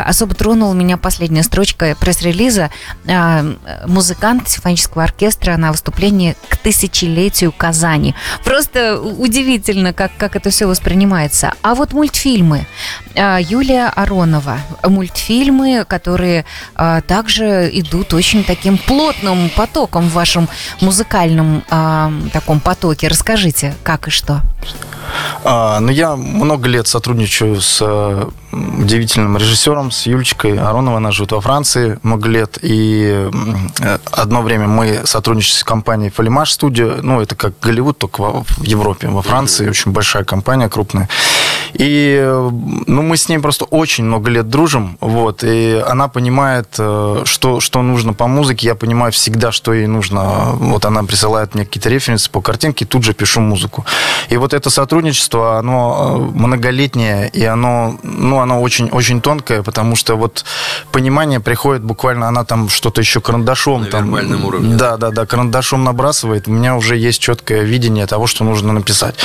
особо 0.08 0.34
тронула 0.34 0.74
меня 0.74 0.96
последняя 0.96 1.42
строчка 1.42 1.96
пресс-релиза. 2.00 2.70
Музыкант 3.86 4.48
симфонического 4.48 5.04
оркестра 5.04 5.56
на 5.56 5.70
выступлении 5.72 6.36
к 6.48 6.56
тысячелетию 6.56 7.52
Казани. 7.52 8.14
Просто 8.44 9.00
удивительно, 9.00 9.92
как, 9.92 10.12
как 10.16 10.36
это 10.36 10.50
все 10.50 10.66
воспринимается. 10.66 11.52
А 11.62 11.74
вот 11.74 11.92
мультфильмы. 11.92 12.66
Юлия 13.14 13.88
Аронова. 13.88 14.58
Мультфильмы, 14.82 15.84
которые 15.86 16.44
также 17.06 17.68
идут 17.72 18.14
очень 18.14 18.44
таким 18.44 18.78
плотным 18.78 19.50
потоком 19.50 20.08
в 20.08 20.12
вашем 20.12 20.48
музыкальном 20.80 21.62
таком 22.32 22.60
потоке. 22.60 23.08
Расскажите, 23.08 23.74
как 23.82 24.08
и 24.08 24.10
что. 24.10 24.42
А, 25.44 25.80
ну, 25.80 25.90
я 25.90 26.16
много 26.16 26.68
лет 26.68 26.86
сотрудничаю 26.86 27.60
с 27.60 27.78
э, 27.80 28.28
удивительным 28.52 29.38
режиссером, 29.38 29.90
с 29.98 30.06
Юлечкой 30.06 30.58
Ароновой. 30.58 30.98
Она 30.98 31.10
живет 31.10 31.32
во 31.32 31.40
Франции 31.40 31.98
много 32.02 32.28
лет. 32.28 32.58
И 32.62 33.28
э, 33.80 33.98
одно 34.12 34.42
время 34.42 34.68
мы 34.68 35.02
сотрудничали 35.04 35.58
с 35.58 35.64
компанией 35.64 36.10
Фалимаш 36.10 36.52
Студио. 36.52 36.98
Ну, 37.02 37.20
это 37.20 37.34
как 37.34 37.54
Голливуд, 37.60 37.98
только 37.98 38.22
в 38.22 38.62
Европе, 38.62 39.08
во 39.08 39.22
Франции. 39.22 39.68
Очень 39.68 39.92
большая 39.92 40.24
компания, 40.24 40.68
крупная. 40.68 41.08
И 41.75 42.20
ну, 42.87 43.02
мы 43.02 43.16
с 43.16 43.28
ней 43.28 43.38
просто 43.38 43.64
очень 43.64 44.04
много 44.04 44.30
лет 44.30 44.48
дружим, 44.48 44.96
вот, 45.00 45.44
и 45.44 45.82
она 45.87 46.08
понимает, 46.08 46.68
э, 46.78 47.22
что, 47.25 47.60
что 47.60 47.82
нужно 47.82 48.12
по 48.12 48.26
музыке, 48.26 48.68
я 48.68 48.75
понимаю 48.75 49.12
всегда, 49.12 49.52
что 49.52 49.72
ей 49.72 49.87
нужно. 49.87 50.52
Вот 50.54 50.84
она 50.84 51.02
присылает 51.04 51.54
мне 51.54 51.64
какие-то 51.64 51.88
референсы 51.88 52.30
по 52.30 52.40
картинке, 52.40 52.84
тут 52.84 53.04
же 53.04 53.14
пишу 53.14 53.40
музыку. 53.40 53.84
И 54.28 54.37
вот 54.37 54.54
это 54.54 54.70
сотрудничество, 54.70 55.58
оно 55.58 56.30
э, 56.34 56.38
многолетнее, 56.38 57.28
и 57.28 57.44
оно, 57.44 57.98
ну, 58.02 58.40
оно 58.40 58.60
очень, 58.62 58.88
очень 58.90 59.20
тонкое, 59.20 59.62
потому 59.62 59.96
что 59.96 60.16
вот 60.16 60.44
понимание 60.92 61.40
приходит 61.40 61.82
буквально, 61.82 62.28
она 62.28 62.44
там 62.44 62.68
что-то 62.68 63.00
еще 63.00 63.20
карандашом. 63.20 63.82
На 63.82 63.90
там, 63.90 64.14
уровне. 64.44 64.76
Да, 64.76 64.96
да, 64.96 65.10
да, 65.10 65.26
карандашом 65.26 65.84
набрасывает, 65.84 66.48
у 66.48 66.52
меня 66.52 66.76
уже 66.76 66.96
есть 66.96 67.20
четкое 67.20 67.62
видение 67.62 68.06
того, 68.06 68.26
что 68.26 68.44
нужно 68.44 68.72
написать. 68.72 69.16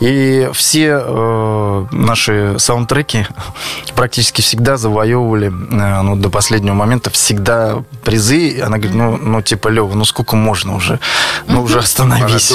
И 0.00 0.48
все 0.52 1.02
э, 1.04 1.86
наши 1.90 2.56
саундтреки 2.58 3.26
практически 3.94 4.40
всегда 4.40 4.76
завоевывали, 4.76 5.48
э, 5.48 6.02
ну, 6.02 6.16
до 6.16 6.30
последнего 6.30 6.74
момента 6.74 7.10
всегда 7.10 7.82
призы. 8.04 8.60
Она 8.60 8.78
говорит, 8.78 8.94
ну, 8.94 9.16
ну 9.16 9.42
типа, 9.42 9.68
Лева, 9.68 9.94
ну 9.94 10.04
сколько 10.04 10.36
можно 10.36 10.76
уже? 10.76 10.98
Ну, 11.46 11.62
уже 11.62 11.78
остановись. 11.78 12.50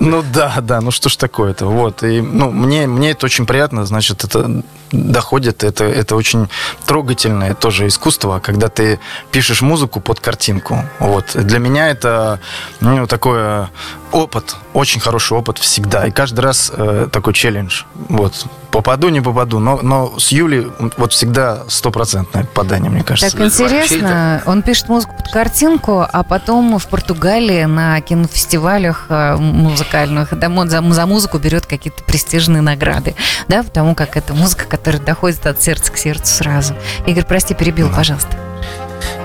Ну, 0.00 0.24
да, 0.32 0.56
да, 0.60 0.80
ну 0.80 0.90
что 0.90 1.08
ж 1.08 1.16
такое-то? 1.16 1.66
Вот, 1.66 2.02
и, 2.02 2.20
ну, 2.20 2.50
мне, 2.50 2.86
мне 2.86 3.10
это 3.10 3.26
очень 3.26 3.46
приятно, 3.46 3.86
значит, 3.86 4.24
это 4.24 4.62
доходит, 4.92 5.64
это, 5.64 5.84
это 5.84 6.16
очень 6.16 6.48
трогательное 6.86 7.54
тоже 7.54 7.86
искусство, 7.86 8.40
когда 8.40 8.68
ты 8.68 8.98
пишешь 9.30 9.62
музыку 9.62 10.00
под 10.00 10.20
картинку. 10.20 10.84
Вот. 10.98 11.32
Для 11.34 11.58
меня 11.58 11.88
это 11.88 12.40
ну, 12.80 13.06
такое 13.06 13.70
опыт, 14.12 14.56
очень 14.72 15.00
хороший 15.00 15.36
опыт 15.36 15.58
всегда. 15.58 16.06
И 16.06 16.10
каждый 16.10 16.40
раз 16.40 16.72
э, 16.74 17.08
такой 17.12 17.34
челлендж. 17.34 17.82
Вот. 18.08 18.37
Попаду, 18.70 19.08
не 19.08 19.20
попаду. 19.20 19.58
Но, 19.58 19.80
но 19.82 20.18
с 20.18 20.28
Юли 20.28 20.66
вот 20.96 21.12
всегда 21.12 21.64
стопроцентное 21.68 22.44
попадание, 22.44 22.90
мне 22.90 23.02
кажется. 23.02 23.36
Так 23.36 23.46
интересно. 23.46 24.42
Он 24.46 24.62
пишет 24.62 24.88
музыку 24.88 25.14
под 25.16 25.32
картинку, 25.32 26.06
а 26.10 26.22
потом 26.22 26.78
в 26.78 26.86
Португалии 26.86 27.64
на 27.64 28.00
кинофестивалях 28.00 29.06
э, 29.08 29.36
музыкальных 29.36 30.38
да, 30.38 30.48
за, 30.66 30.82
за 30.92 31.06
музыку 31.06 31.38
берет 31.38 31.66
какие-то 31.66 32.02
престижные 32.04 32.62
награды. 32.62 33.14
Да, 33.48 33.62
потому 33.62 33.94
как 33.94 34.16
это 34.16 34.34
музыка, 34.34 34.64
которая 34.66 35.00
доходит 35.00 35.46
от 35.46 35.62
сердца 35.62 35.90
к 35.92 35.96
сердцу 35.98 36.34
сразу. 36.34 36.74
Игорь, 37.06 37.24
прости, 37.24 37.54
перебил, 37.54 37.88
да. 37.88 37.96
пожалуйста. 37.96 38.36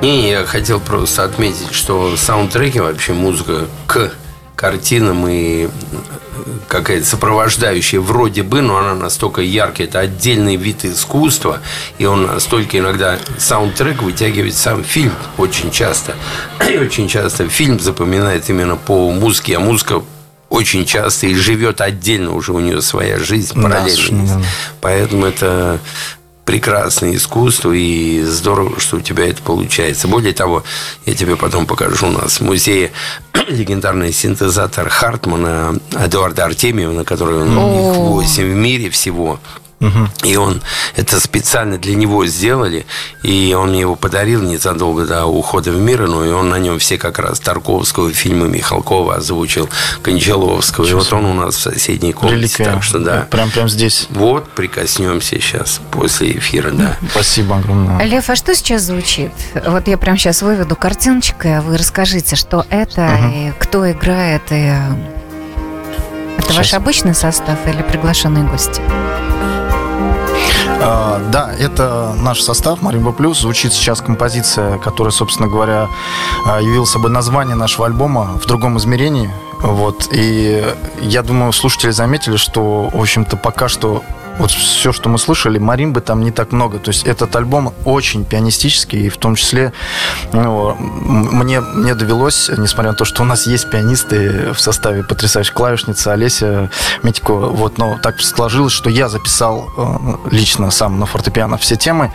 Не, 0.02 0.30
я 0.30 0.45
хотел 0.45 0.80
просто 0.80 1.23
отметить, 1.23 1.73
что 1.73 2.15
саундтреки, 2.17 2.80
вообще 2.80 3.13
музыка 3.13 3.67
к 3.88 4.12
картинам 4.56 5.28
и 5.28 5.69
какая-то 6.67 7.06
сопровождающая 7.06 8.00
вроде 8.00 8.43
бы, 8.43 8.62
но 8.62 8.78
она 8.78 8.96
настолько 8.96 9.41
яркая, 9.41 9.88
это 9.88 10.00
отдельный 10.00 10.56
вид 10.56 10.86
искусства, 10.86 11.60
и 11.98 12.06
он 12.06 12.26
настолько 12.26 12.78
иногда 12.78 13.19
саундтрек 13.38 14.02
вытягивает 14.02 14.56
сам 14.56 14.84
фильм 14.84 15.13
очень 15.38 15.72
часто. 15.72 16.15
И 16.69 16.78
очень 16.78 17.08
часто 17.08 17.48
фильм 17.50 17.80
запоминает 17.80 18.50
именно 18.50 18.76
по 18.76 19.12
музыке, 19.12 19.58
а 19.58 19.60
музыка 19.60 20.02
очень 20.50 20.86
часто 20.86 21.26
и 21.28 21.34
живет 21.34 21.82
отдельно 21.82 22.34
уже 22.34 22.54
у 22.54 22.60
нее 22.60 22.82
своя 22.82 23.17
жизнь 23.17 23.60
параллельно. 23.60 24.28
Да, 24.28 24.41
Поэтому 24.82 25.26
это 25.26 25.80
прекрасное 26.45 27.15
искусство, 27.15 27.71
и 27.71 28.21
здорово, 28.21 28.79
что 28.79 28.97
у 28.97 29.01
тебя 29.01 29.27
это 29.27 29.41
получается. 29.41 30.08
Более 30.08 30.34
того, 30.34 30.63
я 31.06 31.13
тебе 31.13 31.36
потом 31.36 31.65
покажу 31.65 32.08
у 32.08 32.12
нас 32.12 32.39
в 32.39 32.41
музее 32.41 32.91
легендарный 33.47 34.12
синтезатор 34.12 34.89
Хартмана 34.89 35.79
Эдуарда 35.91 36.45
Артемьева, 36.45 36.91
на 36.91 37.06
который 37.06 37.38
он, 37.38 37.58
у 37.58 37.69
них 37.69 37.97
8 37.97 38.43
в 38.43 38.56
мире 38.56 38.89
всего. 38.89 39.39
И 40.24 40.36
он 40.36 40.62
это 40.96 41.19
специально 41.19 41.78
для 41.78 41.96
него 41.96 42.26
сделали, 42.26 42.86
и 43.22 43.56
он 43.58 43.69
мне 43.69 43.82
его 43.82 43.96
подарил 43.96 44.41
незадолго 44.41 45.06
до 45.06 45.26
ухода 45.26 45.72
в 45.72 45.80
мир, 45.80 46.08
ну 46.08 46.24
и 46.24 46.30
он 46.30 46.50
на 46.50 46.60
нем 46.60 46.80
все 46.80 46.98
как 46.98 47.19
раз 47.19 47.39
Тарковского, 47.39 48.12
фильмы 48.13 48.48
Михалкова 48.48 49.15
озвучил, 49.15 49.69
Кончаловского. 50.02 50.86
И 50.86 50.93
вот 50.93 51.12
он 51.13 51.26
у 51.26 51.34
нас 51.34 51.56
в 51.56 51.62
соседней 51.62 52.13
комнате. 52.13 52.36
Реликвия. 52.38 52.74
Так 52.74 52.84
что 52.84 53.00
да. 53.00 53.28
Прям, 53.30 53.50
прям 53.50 53.69
здесь. 53.69 54.08
Вот, 54.12 54.50
прикоснемся 54.50 55.39
сейчас 55.39 55.82
после 55.91 56.38
эфира, 56.38 56.72
да. 56.72 56.98
Спасибо 57.12 57.58
огромное. 57.58 58.04
Лев, 58.06 58.30
а 58.30 58.36
что 58.36 58.56
сейчас 58.56 58.84
звучит? 58.84 59.32
Вот 59.65 59.88
я 59.88 59.98
прям 59.98 60.17
сейчас 60.17 60.41
выведу 60.41 60.76
картиночкой, 60.76 61.58
а 61.58 61.62
вы 61.62 61.78
расскажите, 61.78 62.36
что 62.36 62.65
это, 62.69 63.06
угу. 63.06 63.34
и 63.34 63.52
кто 63.60 63.89
играет, 63.91 64.43
и... 64.52 64.74
Это 66.38 66.48
сейчас. 66.48 66.58
ваш 66.58 66.74
обычный 66.74 67.15
состав 67.15 67.58
или 67.67 67.82
приглашенные 67.84 68.43
гости? 68.43 68.82
А, 70.86 71.19
да, 71.32 71.52
это 71.58 72.13
наш 72.19 72.41
состав 72.41 72.82
Маримба 72.82 73.12
Плюс. 73.12 73.39
Звучит 73.39 73.74
сейчас 73.74 74.02
композиция, 74.02 74.78
которая, 74.78 75.12
собственно 75.12 75.48
говоря, 75.48 75.88
а, 76.46 76.62
явила 76.62 76.86
собой 76.86 77.10
название 77.10 77.56
нашего 77.56 77.86
альбома 77.86 78.38
в 78.41 78.46
другом 78.46 78.78
измерении. 78.78 79.32
Вот. 79.62 80.10
И 80.12 80.65
я 81.02 81.24
думаю, 81.24 81.54
слушатели 81.54 81.91
заметили, 81.91 82.36
что, 82.36 82.89
в 82.91 83.00
общем-то, 83.00 83.38
пока 83.38 83.69
что 83.69 84.04
вот 84.38 84.52
все, 84.52 84.91
что 84.91 85.10
мы 85.10 85.17
слышали, 85.17 85.60
маримбы 85.60 86.02
там 86.02 86.22
не 86.22 86.32
так 86.32 86.52
много. 86.52 86.80
То 86.80 86.89
есть 86.89 87.04
этот 87.04 87.36
альбом 87.36 87.74
очень 87.86 88.26
пианистический, 88.26 89.06
и 89.06 89.10
в 89.10 89.17
том 89.17 89.36
числе 89.36 89.74
ну, 90.32 90.76
мне, 90.76 91.62
мне 91.62 91.96
довелось, 91.96 92.50
несмотря 92.58 92.91
на 92.91 92.98
то, 92.98 93.06
что 93.06 93.22
у 93.24 93.26
нас 93.26 93.48
есть 93.48 93.69
пианисты 93.69 94.54
в 94.54 94.60
составе 94.60 95.04
потрясающей 95.04 95.54
клавишницы 95.54 96.08
Олеся 96.08 96.69
Митикова, 97.04 97.48
вот, 97.48 97.78
но 97.78 97.98
так 98.02 98.19
сложилось, 98.22 98.74
что 98.74 98.89
я 98.89 99.10
записал 99.10 99.69
э, 99.78 100.30
лично 100.32 100.72
сам 100.72 101.00
на 101.00 101.06
фортепиано 101.06 101.58
все 101.58 101.76
темы. 101.76 102.12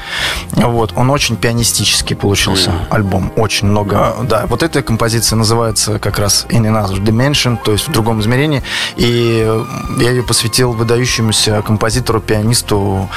Вот, 0.52 0.92
он 0.96 1.10
очень 1.10 1.36
пианистический 1.36 2.16
получился 2.16 2.70
mm. 2.70 2.86
альбом, 2.90 3.32
очень 3.36 3.68
много, 3.68 4.16
да. 4.24 4.46
Вот 4.46 4.62
эта 4.62 4.82
композиция 4.82 5.36
называется 5.36 5.98
как 5.98 6.18
раз 6.18 6.46
In 6.50 6.62
Another 6.62 6.98
Dimension, 7.02 7.58
то 7.62 7.72
есть 7.72 7.88
в 7.88 7.92
другом 7.92 8.20
измерении, 8.20 8.62
и 8.96 9.48
я 9.98 10.10
ее 10.10 10.22
посвятил 10.22 10.72
выдающемуся 10.72 11.62
композитору 11.62 12.07
композитору, 12.08 12.20
пианисту, 12.20 13.08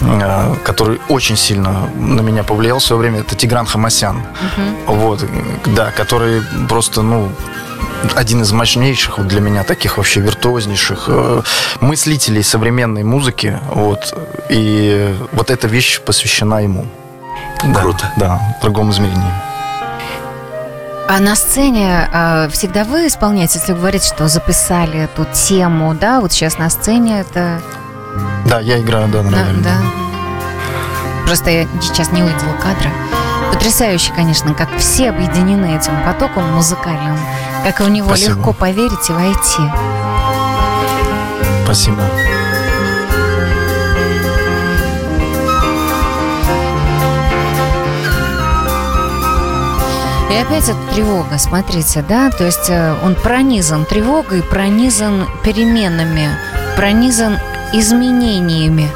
э, 0.00 0.54
который 0.64 1.00
очень 1.08 1.36
сильно 1.36 1.90
на 1.96 2.22
меня 2.22 2.42
повлиял 2.42 2.78
в 2.78 2.82
свое 2.82 3.00
время, 3.00 3.20
это 3.20 3.34
Тигран 3.34 3.66
Хамасян. 3.66 4.16
Угу. 4.16 4.94
Вот, 4.94 5.24
да, 5.76 5.90
который 5.90 6.42
просто, 6.68 7.02
ну, 7.02 7.28
один 8.16 8.42
из 8.42 8.52
мощнейших 8.52 9.26
для 9.26 9.40
меня 9.40 9.62
таких 9.62 9.96
вообще 9.96 10.20
виртуознейших 10.20 11.04
э, 11.08 11.42
мыслителей 11.80 12.42
современной 12.42 13.04
музыки. 13.04 13.58
Вот. 13.74 14.14
И 14.50 15.14
вот 15.32 15.50
эта 15.50 15.68
вещь 15.68 16.00
посвящена 16.00 16.62
ему. 16.62 16.86
Круто. 17.74 18.10
Да, 18.16 18.26
да 18.26 18.40
в 18.58 18.62
другом 18.62 18.90
измерении. 18.90 19.32
А 21.08 21.18
на 21.18 21.34
сцене 21.34 22.08
э, 22.12 22.48
всегда 22.52 22.84
вы 22.84 23.06
исполняете, 23.06 23.58
если 23.58 23.74
говорить, 23.74 24.04
что 24.04 24.28
записали 24.28 25.00
эту 25.00 25.26
тему, 25.32 25.94
да, 26.00 26.20
вот 26.20 26.32
сейчас 26.32 26.58
на 26.58 26.70
сцене 26.70 27.20
это 27.20 27.60
да, 28.46 28.60
я 28.60 28.80
играю, 28.80 29.08
да, 29.08 29.22
на 29.22 29.30
да, 29.30 29.44
да. 29.62 29.76
Просто 31.26 31.50
я 31.50 31.68
сейчас 31.80 32.10
не 32.10 32.22
увидела 32.22 32.54
кадра. 32.60 32.90
Потрясающе, 33.52 34.12
конечно, 34.14 34.54
как 34.54 34.68
все 34.78 35.10
объединены 35.10 35.76
этим 35.76 35.92
потоком 36.04 36.44
музыкальным, 36.52 37.18
как 37.64 37.80
в 37.80 37.88
него 37.88 38.08
Спасибо. 38.08 38.34
легко 38.34 38.52
поверить 38.52 39.08
и 39.08 39.12
войти. 39.12 39.62
Спасибо. 41.64 42.02
И 50.30 50.36
опять 50.36 50.68
эта 50.68 50.78
тревога, 50.94 51.38
смотрите, 51.38 52.04
да, 52.08 52.30
то 52.30 52.46
есть 52.46 52.70
э, 52.70 52.94
он 53.02 53.16
пронизан 53.16 53.84
тревогой, 53.84 54.42
пронизан 54.42 55.28
переменами, 55.44 56.30
пронизан 56.76 57.38
изменениями. 57.72 58.88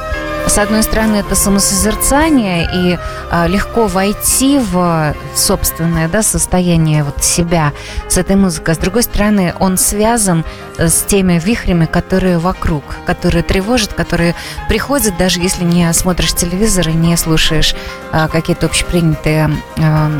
С 0.46 0.58
одной 0.58 0.82
стороны, 0.82 1.16
это 1.16 1.34
самосозерцание 1.34 2.68
и 2.72 2.98
а, 3.30 3.46
легко 3.46 3.87
войти 3.87 4.58
в 4.58 5.14
собственное 5.34 6.06
да, 6.06 6.22
состояние 6.22 7.02
вот 7.02 7.24
себя 7.24 7.72
с 8.08 8.18
этой 8.18 8.37
музыкой. 8.37 8.74
С 8.74 8.78
другой 8.78 9.02
стороны, 9.02 9.54
он 9.58 9.78
связан 9.78 10.44
э, 10.76 10.88
с 10.88 11.02
теми 11.02 11.40
вихрями, 11.42 11.87
которые 11.87 12.38
вокруг, 12.38 12.84
которые 13.06 13.42
тревожат, 13.42 13.94
которые 13.94 14.34
приходят, 14.68 15.16
даже 15.16 15.40
если 15.40 15.64
не 15.64 15.90
смотришь 15.94 16.34
телевизор 16.34 16.90
и 16.90 16.92
не 16.92 17.16
слушаешь 17.16 17.74
а, 18.12 18.28
какие-то 18.28 18.66
общепринятые 18.66 19.50
а, 19.78 20.10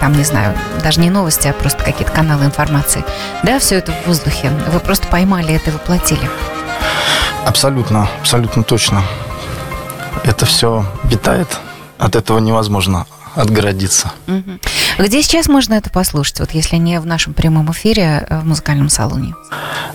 там, 0.00 0.12
не 0.12 0.24
знаю, 0.24 0.54
даже 0.82 1.00
не 1.00 1.10
новости, 1.10 1.48
а 1.48 1.52
просто 1.52 1.82
какие-то 1.84 2.12
каналы 2.12 2.46
информации. 2.46 3.04
Да, 3.42 3.58
все 3.58 3.76
это 3.76 3.92
в 3.92 4.06
воздухе. 4.06 4.50
Вы 4.72 4.80
просто 4.80 5.06
поймали 5.06 5.54
это 5.54 5.70
и 5.70 5.72
воплотили. 5.72 6.28
Абсолютно, 7.48 8.10
абсолютно 8.20 8.62
точно. 8.62 9.02
Это 10.22 10.44
все 10.44 10.84
витает. 11.04 11.48
От 11.96 12.14
этого 12.14 12.40
невозможно 12.40 13.06
отгородиться. 13.34 14.12
Где 14.98 15.22
сейчас 15.22 15.48
можно 15.48 15.72
это 15.72 15.88
послушать, 15.88 16.40
вот 16.40 16.50
если 16.50 16.76
не 16.76 17.00
в 17.00 17.06
нашем 17.06 17.32
прямом 17.32 17.72
эфире 17.72 18.26
э, 18.28 18.40
в 18.40 18.46
музыкальном 18.46 18.90
салоне? 18.90 19.34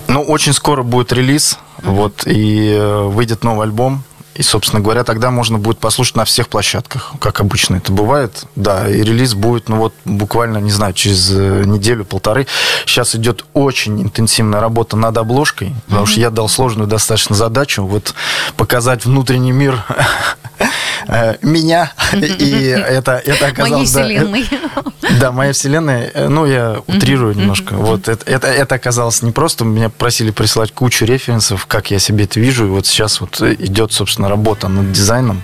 Ну, 0.08 0.20
очень 0.20 0.52
скоро 0.52 0.82
будет 0.82 1.12
релиз, 1.12 1.58
вот, 1.80 2.26
и 2.26 2.72
э, 2.72 3.02
выйдет 3.02 3.44
новый 3.44 3.66
альбом. 3.66 4.02
И, 4.34 4.42
собственно 4.42 4.82
говоря, 4.82 5.04
тогда 5.04 5.30
можно 5.30 5.58
будет 5.58 5.78
послушать 5.78 6.16
на 6.16 6.24
всех 6.24 6.48
площадках, 6.48 7.12
как 7.20 7.40
обычно 7.40 7.76
это 7.76 7.92
бывает. 7.92 8.44
Да, 8.56 8.88
и 8.88 9.02
релиз 9.02 9.34
будет, 9.34 9.68
ну 9.68 9.76
вот, 9.76 9.94
буквально, 10.04 10.58
не 10.58 10.70
знаю, 10.70 10.92
через 10.92 11.30
э, 11.30 11.62
неделю-полторы. 11.64 12.46
Сейчас 12.84 13.14
идет 13.14 13.44
очень 13.52 14.02
интенсивная 14.02 14.60
работа 14.60 14.96
над 14.96 15.16
обложкой, 15.16 15.74
потому 15.86 16.06
что 16.06 16.20
я 16.20 16.30
дал 16.30 16.48
сложную 16.48 16.88
достаточно 16.88 17.36
задачу, 17.36 17.84
вот, 17.84 18.14
показать 18.56 19.04
внутренний 19.04 19.52
мир 19.52 19.84
э, 21.06 21.36
меня. 21.42 21.92
И 22.12 22.66
это, 22.66 23.22
это 23.24 23.40
Моей 23.40 23.52
оказалось... 23.52 23.92
да, 23.92 24.04
вселенной. 24.04 24.48
да, 25.20 25.32
моя 25.32 25.52
вселенная, 25.52 26.10
э, 26.12 26.28
ну, 26.28 26.46
я 26.46 26.82
утрирую 26.86 27.34
немножко. 27.36 27.74
Вот 27.74 28.08
это, 28.08 28.30
это, 28.30 28.46
это 28.48 28.74
оказалось 28.74 29.22
непросто. 29.22 29.64
Меня 29.64 29.88
просили 29.90 30.30
присылать 30.30 30.72
кучу 30.72 31.04
референсов, 31.04 31.66
как 31.66 31.90
я 31.90 31.98
себе 31.98 32.24
это 32.24 32.40
вижу. 32.40 32.66
И 32.66 32.68
вот 32.68 32.86
сейчас 32.86 33.20
вот 33.20 33.40
идет, 33.40 33.92
собственно, 33.92 34.23
работа 34.28 34.68
над 34.68 34.92
дизайном. 34.92 35.42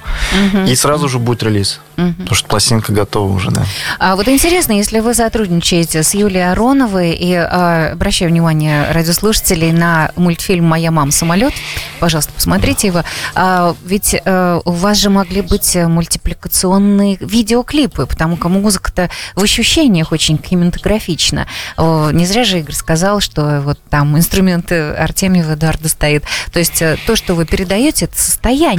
И 0.66 0.74
сразу 0.74 1.08
же 1.08 1.18
будет 1.18 1.42
релиз. 1.42 1.80
Потому 1.96 2.34
что 2.34 2.48
пластинка 2.48 2.92
готова 2.92 3.30
уже, 3.32 3.50
да. 3.50 3.64
А 3.98 4.16
вот 4.16 4.26
интересно, 4.28 4.72
если 4.72 5.00
вы 5.00 5.12
сотрудничаете 5.14 6.02
с 6.02 6.14
Юлией 6.14 6.50
Ароновой, 6.50 7.12
и 7.12 7.34
а, 7.34 7.90
обращаю 7.92 8.30
внимание 8.30 8.90
радиослушателей 8.90 9.72
на 9.72 10.10
мультфильм 10.16 10.64
«Моя 10.64 10.90
мама 10.90 11.12
самолет», 11.12 11.52
пожалуйста, 11.98 12.32
посмотрите 12.32 12.86
его, 12.86 13.02
а, 13.34 13.74
ведь 13.84 14.16
а, 14.24 14.60
у 14.64 14.70
вас 14.70 14.96
же 14.96 15.10
могли 15.10 15.42
быть 15.42 15.76
мультипликационные 15.76 17.18
видеоклипы, 17.20 18.06
потому 18.06 18.36
как 18.36 18.50
музыка-то 18.50 19.10
в 19.34 19.42
ощущениях 19.42 20.12
очень 20.12 20.38
кинематографична. 20.38 21.46
Не 21.76 22.24
зря 22.24 22.44
же 22.44 22.60
Игорь 22.60 22.74
сказал, 22.74 23.20
что 23.20 23.60
вот 23.62 23.78
там 23.90 24.16
инструменты 24.16 24.92
Артемьева 24.92 25.52
Эдуарда 25.52 25.88
стоит. 25.88 26.24
То 26.52 26.58
есть 26.58 26.80
э, 26.82 26.96
то, 27.06 27.16
что 27.16 27.34
вы 27.34 27.44
передаете, 27.44 28.06
это 28.06 28.20
состояние. 28.20 28.69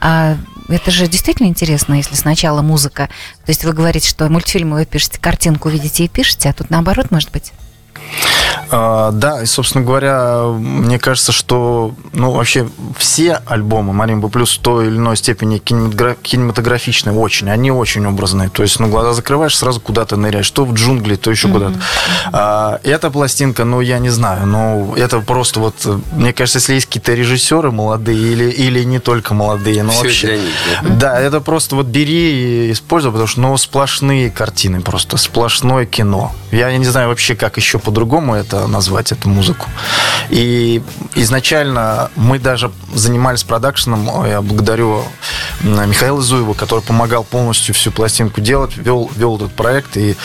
А 0.00 0.36
это 0.68 0.90
же 0.90 1.06
действительно 1.06 1.48
интересно, 1.48 1.94
если 1.94 2.14
сначала 2.14 2.62
музыка. 2.62 3.08
То 3.44 3.50
есть 3.50 3.64
вы 3.64 3.72
говорите, 3.72 4.08
что 4.08 4.28
мультфильмы 4.28 4.76
вы 4.76 4.86
пишете, 4.86 5.18
картинку 5.20 5.68
видите 5.68 6.04
и 6.04 6.08
пишете, 6.08 6.50
а 6.50 6.52
тут 6.52 6.70
наоборот, 6.70 7.10
может 7.10 7.30
быть? 7.30 7.52
А, 8.70 9.10
Да, 9.12 9.42
и, 9.42 9.46
собственно 9.46 9.84
говоря, 9.84 10.44
мне 10.46 10.98
кажется, 10.98 11.32
что 11.32 11.94
ну, 12.12 12.30
вообще 12.30 12.68
все 12.96 13.40
альбомы 13.46 13.92
Маримба 13.92 14.28
Плюс 14.28 14.52
в 14.56 14.60
той 14.60 14.86
или 14.86 14.96
иной 14.96 15.16
степени 15.16 15.58
кинематогра- 15.58 16.16
кинематографичные 16.20 17.14
очень, 17.14 17.50
они 17.50 17.70
очень 17.70 18.06
образные. 18.06 18.48
То 18.48 18.62
есть, 18.62 18.78
ну, 18.80 18.88
глаза 18.88 19.12
закрываешь, 19.12 19.56
сразу 19.56 19.80
куда-то 19.80 20.16
ныряешь, 20.16 20.50
то 20.50 20.64
в 20.64 20.72
джунгли, 20.74 21.16
то 21.16 21.30
еще 21.30 21.48
куда-то. 21.48 21.74
А, 22.32 22.80
эта 22.82 23.10
пластинка, 23.10 23.64
ну, 23.64 23.80
я 23.80 23.98
не 23.98 24.10
знаю, 24.10 24.46
ну, 24.46 24.94
это 24.96 25.20
просто 25.20 25.60
вот, 25.60 25.74
мне 26.12 26.32
кажется, 26.32 26.58
если 26.58 26.74
есть 26.74 26.86
какие-то 26.86 27.14
режиссеры 27.14 27.70
молодые 27.70 28.18
или, 28.32 28.50
или 28.50 28.84
не 28.84 28.98
только 28.98 29.34
молодые, 29.34 29.82
но 29.82 29.92
Всё 29.92 30.02
вообще... 30.04 30.26
для 30.28 30.36
них, 30.36 30.98
Да, 30.98 31.20
это 31.20 31.40
просто 31.40 31.76
вот 31.76 31.86
бери 31.86 32.68
и 32.68 32.72
используй, 32.72 33.10
потому 33.10 33.28
что, 33.28 33.40
ну, 33.40 33.56
сплошные 33.56 34.30
картины 34.30 34.80
просто, 34.80 35.16
сплошное 35.16 35.84
кино. 35.86 36.32
Я 36.50 36.76
не 36.76 36.84
знаю 36.84 37.08
вообще, 37.08 37.34
как 37.34 37.56
еще 37.56 37.78
по-другому 37.78 38.01
это 38.34 38.66
назвать, 38.66 39.12
эту 39.12 39.28
музыку. 39.28 39.66
И 40.30 40.82
изначально 41.14 42.10
мы 42.16 42.38
даже 42.38 42.70
занимались 42.94 43.44
продакшеном, 43.44 44.26
я 44.26 44.40
благодарю 44.40 45.04
Михаила 45.60 46.20
Зуева, 46.20 46.54
который 46.54 46.80
помогал 46.80 47.24
полностью 47.24 47.74
всю 47.74 47.90
пластинку 47.90 48.40
делать, 48.40 48.76
вел, 48.76 49.10
вел 49.14 49.36
этот 49.36 49.52
проект, 49.54 49.96
и 49.96 50.16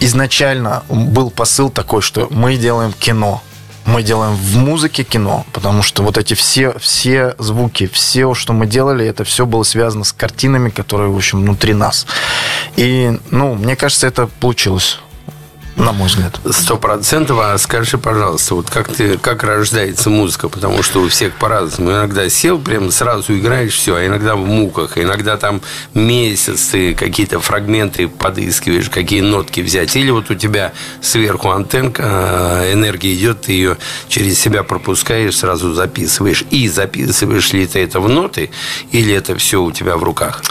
изначально 0.00 0.82
был 0.88 1.30
посыл 1.30 1.70
такой, 1.70 2.02
что 2.02 2.28
мы 2.30 2.56
делаем 2.56 2.92
кино, 2.92 3.42
мы 3.86 4.02
делаем 4.02 4.34
в 4.34 4.56
музыке 4.56 5.04
кино, 5.04 5.44
потому 5.52 5.82
что 5.82 6.02
вот 6.02 6.16
эти 6.16 6.34
все, 6.34 6.72
все 6.78 7.34
звуки, 7.38 7.86
все, 7.86 8.34
что 8.34 8.52
мы 8.52 8.66
делали, 8.66 9.06
это 9.06 9.24
все 9.24 9.46
было 9.46 9.62
связано 9.62 10.04
с 10.04 10.12
картинами, 10.12 10.70
которые, 10.70 11.10
в 11.10 11.16
общем, 11.16 11.40
внутри 11.40 11.74
нас. 11.74 12.06
И, 12.76 13.18
ну, 13.30 13.54
мне 13.54 13.76
кажется, 13.76 14.06
это 14.06 14.26
получилось, 14.40 15.00
на 15.76 15.92
мой 15.92 16.08
взгляд. 16.08 16.38
Сто 16.50 16.76
процентов. 16.76 17.38
А 17.40 17.58
скажи, 17.58 17.98
пожалуйста, 17.98 18.54
вот 18.54 18.70
как 18.70 18.92
ты, 18.92 19.18
как 19.18 19.42
рождается 19.42 20.08
музыка? 20.10 20.48
Потому 20.48 20.82
что 20.82 21.00
у 21.00 21.08
всех 21.08 21.34
по-разному. 21.34 21.90
Иногда 21.90 22.28
сел, 22.28 22.58
прям 22.58 22.90
сразу 22.90 23.36
играешь, 23.36 23.74
все, 23.74 23.96
а 23.96 24.06
иногда 24.06 24.36
в 24.36 24.46
муках, 24.46 24.98
иногда 24.98 25.36
там 25.36 25.60
месяц 25.92 26.68
ты 26.68 26.94
какие-то 26.94 27.40
фрагменты 27.40 28.08
подыскиваешь, 28.08 28.88
какие 28.88 29.20
нотки 29.20 29.60
взять. 29.60 29.96
Или 29.96 30.10
вот 30.10 30.30
у 30.30 30.34
тебя 30.34 30.72
сверху 31.00 31.50
антенка, 31.50 32.62
э, 32.62 32.72
энергия 32.72 33.14
идет, 33.14 33.42
ты 33.42 33.52
ее 33.52 33.76
через 34.08 34.38
себя 34.38 34.62
пропускаешь, 34.62 35.36
сразу 35.36 35.72
записываешь. 35.72 36.44
И 36.50 36.68
записываешь 36.68 37.52
ли 37.52 37.66
ты 37.66 37.80
это 37.80 38.00
в 38.00 38.08
ноты, 38.08 38.50
или 38.92 39.12
это 39.12 39.36
все 39.36 39.62
у 39.62 39.72
тебя 39.72 39.96
в 39.96 40.04
руках? 40.04 40.42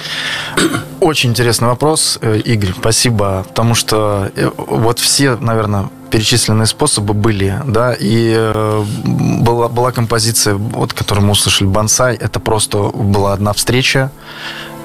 Очень 1.03 1.31
интересный 1.31 1.67
вопрос, 1.67 2.17
э, 2.21 2.39
Игорь, 2.45 2.71
спасибо, 2.79 3.43
потому 3.49 3.75
что 3.75 4.31
э, 4.37 4.49
вот 4.55 4.99
все, 4.99 5.35
наверное, 5.35 5.89
перечисленные 6.09 6.65
способы 6.65 7.13
были, 7.13 7.61
да, 7.67 7.93
и 7.93 8.33
э, 8.33 8.83
была, 9.03 9.67
была 9.67 9.91
композиция, 9.91 10.55
вот, 10.55 10.93
которую 10.93 11.25
мы 11.25 11.33
услышали, 11.33 11.67
«Бонсай», 11.67 12.15
это 12.15 12.39
просто 12.39 12.77
была 12.77 13.33
одна 13.33 13.51
встреча, 13.51 14.11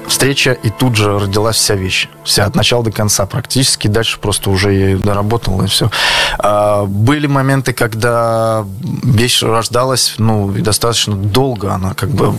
встреча, 0.09 0.51
и 0.51 0.69
тут 0.69 0.95
же 0.95 1.17
родилась 1.17 1.55
вся 1.55 1.75
вещь. 1.75 2.09
Вся 2.23 2.45
от 2.45 2.55
начала 2.55 2.83
до 2.83 2.91
конца 2.91 3.25
практически. 3.25 3.87
Дальше 3.87 4.19
просто 4.19 4.49
уже 4.49 4.73
я 4.73 4.85
ее 4.89 4.97
доработал, 4.97 5.61
и 5.61 5.67
все. 5.67 5.89
А, 6.37 6.85
были 6.85 7.27
моменты, 7.27 7.73
когда 7.73 8.65
вещь 9.03 9.41
рождалась, 9.41 10.15
ну, 10.17 10.51
достаточно 10.51 11.15
долго 11.15 11.73
она 11.73 11.93
как 11.93 12.09
бы 12.09 12.33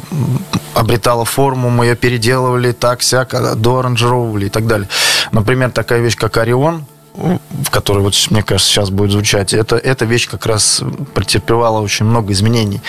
обретала 0.75 1.25
форму, 1.25 1.71
мы 1.71 1.87
ее 1.87 1.97
переделывали 1.97 2.73
так, 2.73 3.03
сяк, 3.03 3.35
а, 3.35 3.55
доаранжировывали 3.55 4.47
и 4.47 4.51
так 4.51 4.67
далее. 4.67 4.89
Например, 5.33 5.71
такая 5.71 6.01
вещь, 6.01 6.17
как 6.17 6.37
«Орион», 6.37 6.85
в 7.14 7.70
которой, 7.70 8.01
вот, 8.01 8.14
мне 8.31 8.42
кажется, 8.42 8.70
сейчас 8.70 8.90
будет 8.90 9.11
звучать, 9.11 9.53
это, 9.53 9.77
эта 9.77 10.05
вещь 10.05 10.29
как 10.29 10.46
раз 10.46 10.83
претерпевала 11.14 11.81
очень 11.81 12.07
много 12.07 12.33
изменений. 12.33 12.81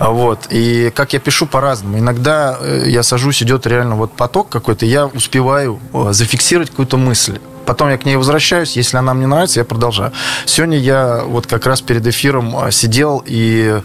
Вот. 0.00 0.46
И 0.50 0.90
как 0.94 1.12
я 1.12 1.20
пишу 1.20 1.46
по-разному. 1.46 1.98
Иногда 1.98 2.58
э, 2.60 2.84
я 2.86 3.02
сажусь, 3.02 3.42
идет 3.42 3.66
реально 3.66 3.96
вот 3.96 4.12
поток 4.12 4.48
какой-то, 4.48 4.86
я 4.86 5.06
успеваю 5.06 5.78
э, 5.92 6.08
зафиксировать 6.12 6.70
какую-то 6.70 6.96
мысль. 6.96 7.38
Потом 7.66 7.90
я 7.90 7.98
к 7.98 8.04
ней 8.04 8.16
возвращаюсь, 8.16 8.76
если 8.76 8.96
она 8.96 9.14
мне 9.14 9.26
нравится, 9.26 9.60
я 9.60 9.64
продолжаю. 9.64 10.12
Сегодня 10.44 10.78
я 10.78 11.22
вот 11.24 11.46
как 11.46 11.66
раз 11.66 11.80
перед 11.80 12.06
эфиром 12.06 12.56
э, 12.64 12.70
сидел 12.70 13.22
и 13.26 13.80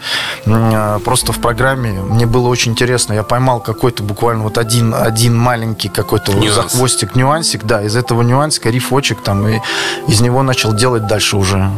э, 0.46 1.00
просто 1.04 1.34
в 1.34 1.40
программе 1.40 1.92
мне 1.92 2.26
было 2.26 2.48
очень 2.48 2.72
интересно. 2.72 3.14
Я 3.14 3.24
поймал 3.24 3.60
какой-то 3.60 4.04
буквально 4.04 4.44
вот 4.44 4.58
один, 4.58 4.94
один 4.94 5.36
маленький 5.36 5.90
какой-то 5.90 6.32
вот 6.32 6.48
захвостик, 6.50 7.16
нюансик, 7.16 7.64
да, 7.64 7.82
из 7.82 7.96
этого 7.96 8.22
нюансика 8.22 8.70
рифочек 8.70 9.22
там, 9.22 9.48
и 9.48 9.60
из 10.08 10.22
него 10.22 10.44
начал 10.44 10.74
делать 10.74 11.08
дальше 11.08 11.38
уже. 11.38 11.72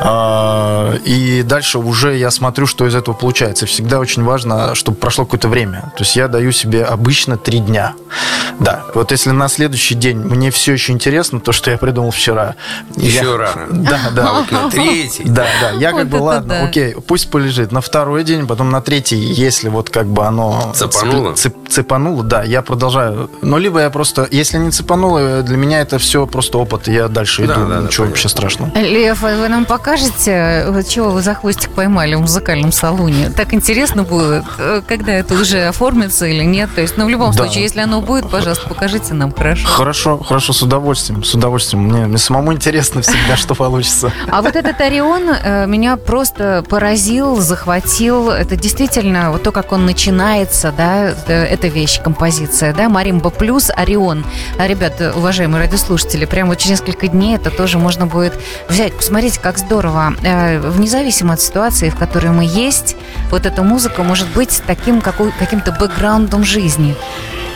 А, 0.00 0.94
И 1.04 1.42
дальше 1.42 1.78
уже 1.78 2.16
я 2.16 2.30
смотрю, 2.30 2.66
что 2.66 2.86
из 2.86 2.94
этого 2.94 3.14
получается. 3.14 3.66
Всегда 3.66 3.98
очень 4.00 4.24
важно, 4.24 4.74
чтобы 4.74 4.96
прошло 4.96 5.24
какое-то 5.24 5.48
время. 5.48 5.92
То 5.96 6.02
есть 6.02 6.16
я 6.16 6.28
даю 6.28 6.52
себе 6.52 6.84
обычно 6.84 7.36
три 7.36 7.58
дня. 7.58 7.94
Да, 8.58 8.84
вот 8.94 9.10
если 9.12 9.30
на 9.30 9.48
следующий 9.48 9.94
день 9.94 10.18
мне 10.18 10.50
все 10.50 10.72
еще 10.72 10.92
интересно, 10.92 11.31
то, 11.40 11.52
что 11.52 11.70
я 11.70 11.78
придумал 11.78 12.10
вчера. 12.10 12.54
Еще 12.96 13.24
я... 13.24 13.36
рано. 13.36 13.66
Да, 13.70 13.98
да. 14.14 14.44
На 14.50 14.70
третий. 14.70 15.24
Да, 15.24 15.46
да. 15.60 15.70
Я 15.72 15.90
как 15.92 16.00
Вот 16.04 16.08
бы, 16.08 16.16
это 16.16 16.24
ладно, 16.24 16.48
да. 16.60 16.64
окей, 16.64 16.94
пусть 17.06 17.30
полежит. 17.30 17.72
На 17.72 17.80
второй 17.80 18.24
день, 18.24 18.46
потом 18.46 18.70
на 18.70 18.80
третий, 18.80 19.16
если 19.18 19.68
вот 19.68 19.90
как 19.90 20.06
бы 20.06 20.24
оно... 20.26 20.72
Цепануло? 20.74 21.30
цеп- 21.32 21.52
цеп- 21.52 21.68
цепануло, 21.68 22.22
да, 22.22 22.42
я 22.42 22.62
продолжаю. 22.62 23.30
Но 23.42 23.58
либо 23.58 23.80
я 23.80 23.90
просто... 23.90 24.28
Если 24.30 24.58
не 24.58 24.70
цепануло, 24.70 25.42
для 25.42 25.56
меня 25.56 25.80
это 25.80 25.98
все 25.98 26.26
просто 26.26 26.58
опыт, 26.58 26.88
я 26.88 27.08
дальше 27.08 27.46
Да, 27.46 27.54
иду. 27.54 27.60
да, 27.62 27.66
да, 27.68 27.74
Ничего 27.82 27.86
понятно. 27.88 28.04
вообще 28.06 28.28
страшного. 28.28 28.70
Лев, 28.78 29.24
а 29.24 29.36
вы 29.36 29.48
нам 29.48 29.64
покажете, 29.64 30.66
вот 30.68 30.86
чего 30.88 31.10
вы 31.10 31.22
за 31.22 31.34
хвостик 31.34 31.70
поймали 31.70 32.14
в 32.14 32.20
музыкальном 32.20 32.72
салоне? 32.72 33.30
Так 33.30 33.54
интересно 33.54 34.02
будет, 34.04 34.44
э, 34.58 34.82
когда 34.86 35.12
это 35.12 35.34
уже 35.34 35.64
оформится 35.66 36.26
или 36.26 36.42
нет. 36.44 36.70
То 36.74 36.80
есть, 36.80 36.96
ну, 36.96 37.06
в 37.06 37.08
любом 37.08 37.32
Да. 37.32 37.38
случае, 37.44 37.62
если 37.64 37.80
оно 37.80 38.00
будет, 38.00 38.28
пожалуйста, 38.30 38.68
покажите 38.68 39.14
нам 39.14 39.32
хорошо. 39.32 39.66
Хорошо, 39.68 40.18
хорошо, 40.18 40.52
с 40.52 40.62
удовольствием, 40.62 41.21
с 41.24 41.34
удовольствием. 41.34 41.84
Мне, 41.84 42.06
мне 42.06 42.18
самому 42.18 42.52
интересно 42.52 43.02
всегда, 43.02 43.36
что 43.36 43.54
получится. 43.54 44.12
А 44.30 44.42
вот 44.42 44.56
этот 44.56 44.80
Орион 44.80 45.28
э, 45.30 45.66
меня 45.66 45.96
просто 45.96 46.64
поразил, 46.68 47.36
захватил. 47.36 48.30
Это 48.30 48.56
действительно 48.56 49.30
вот 49.30 49.42
то, 49.42 49.52
как 49.52 49.72
он 49.72 49.86
начинается, 49.86 50.72
да, 50.76 51.10
это, 51.10 51.32
эта 51.32 51.68
вещь, 51.68 52.00
композиция, 52.02 52.72
да, 52.74 52.88
Маримба 52.88 53.30
плюс 53.30 53.70
Орион. 53.74 54.24
А, 54.58 54.66
ребят, 54.66 55.00
э, 55.00 55.12
уважаемые 55.12 55.62
радиослушатели, 55.64 56.24
прямо 56.24 56.56
через 56.56 56.80
несколько 56.80 57.08
дней 57.08 57.36
это 57.36 57.50
тоже 57.50 57.78
можно 57.78 58.06
будет 58.06 58.38
взять. 58.68 58.94
Посмотрите, 58.94 59.40
как 59.40 59.58
здорово. 59.58 60.14
Э, 60.22 60.58
Вне 60.58 60.86
зависимости 60.88 61.32
от 61.32 61.40
ситуации, 61.40 61.88
в 61.90 61.96
которой 61.96 62.30
мы 62.30 62.44
есть, 62.44 62.96
вот 63.30 63.46
эта 63.46 63.62
музыка 63.62 64.02
может 64.02 64.28
быть 64.34 64.62
таким 64.66 65.00
какой- 65.00 65.32
каким-то 65.32 65.72
бэкграундом 65.72 66.44
жизни. 66.44 66.96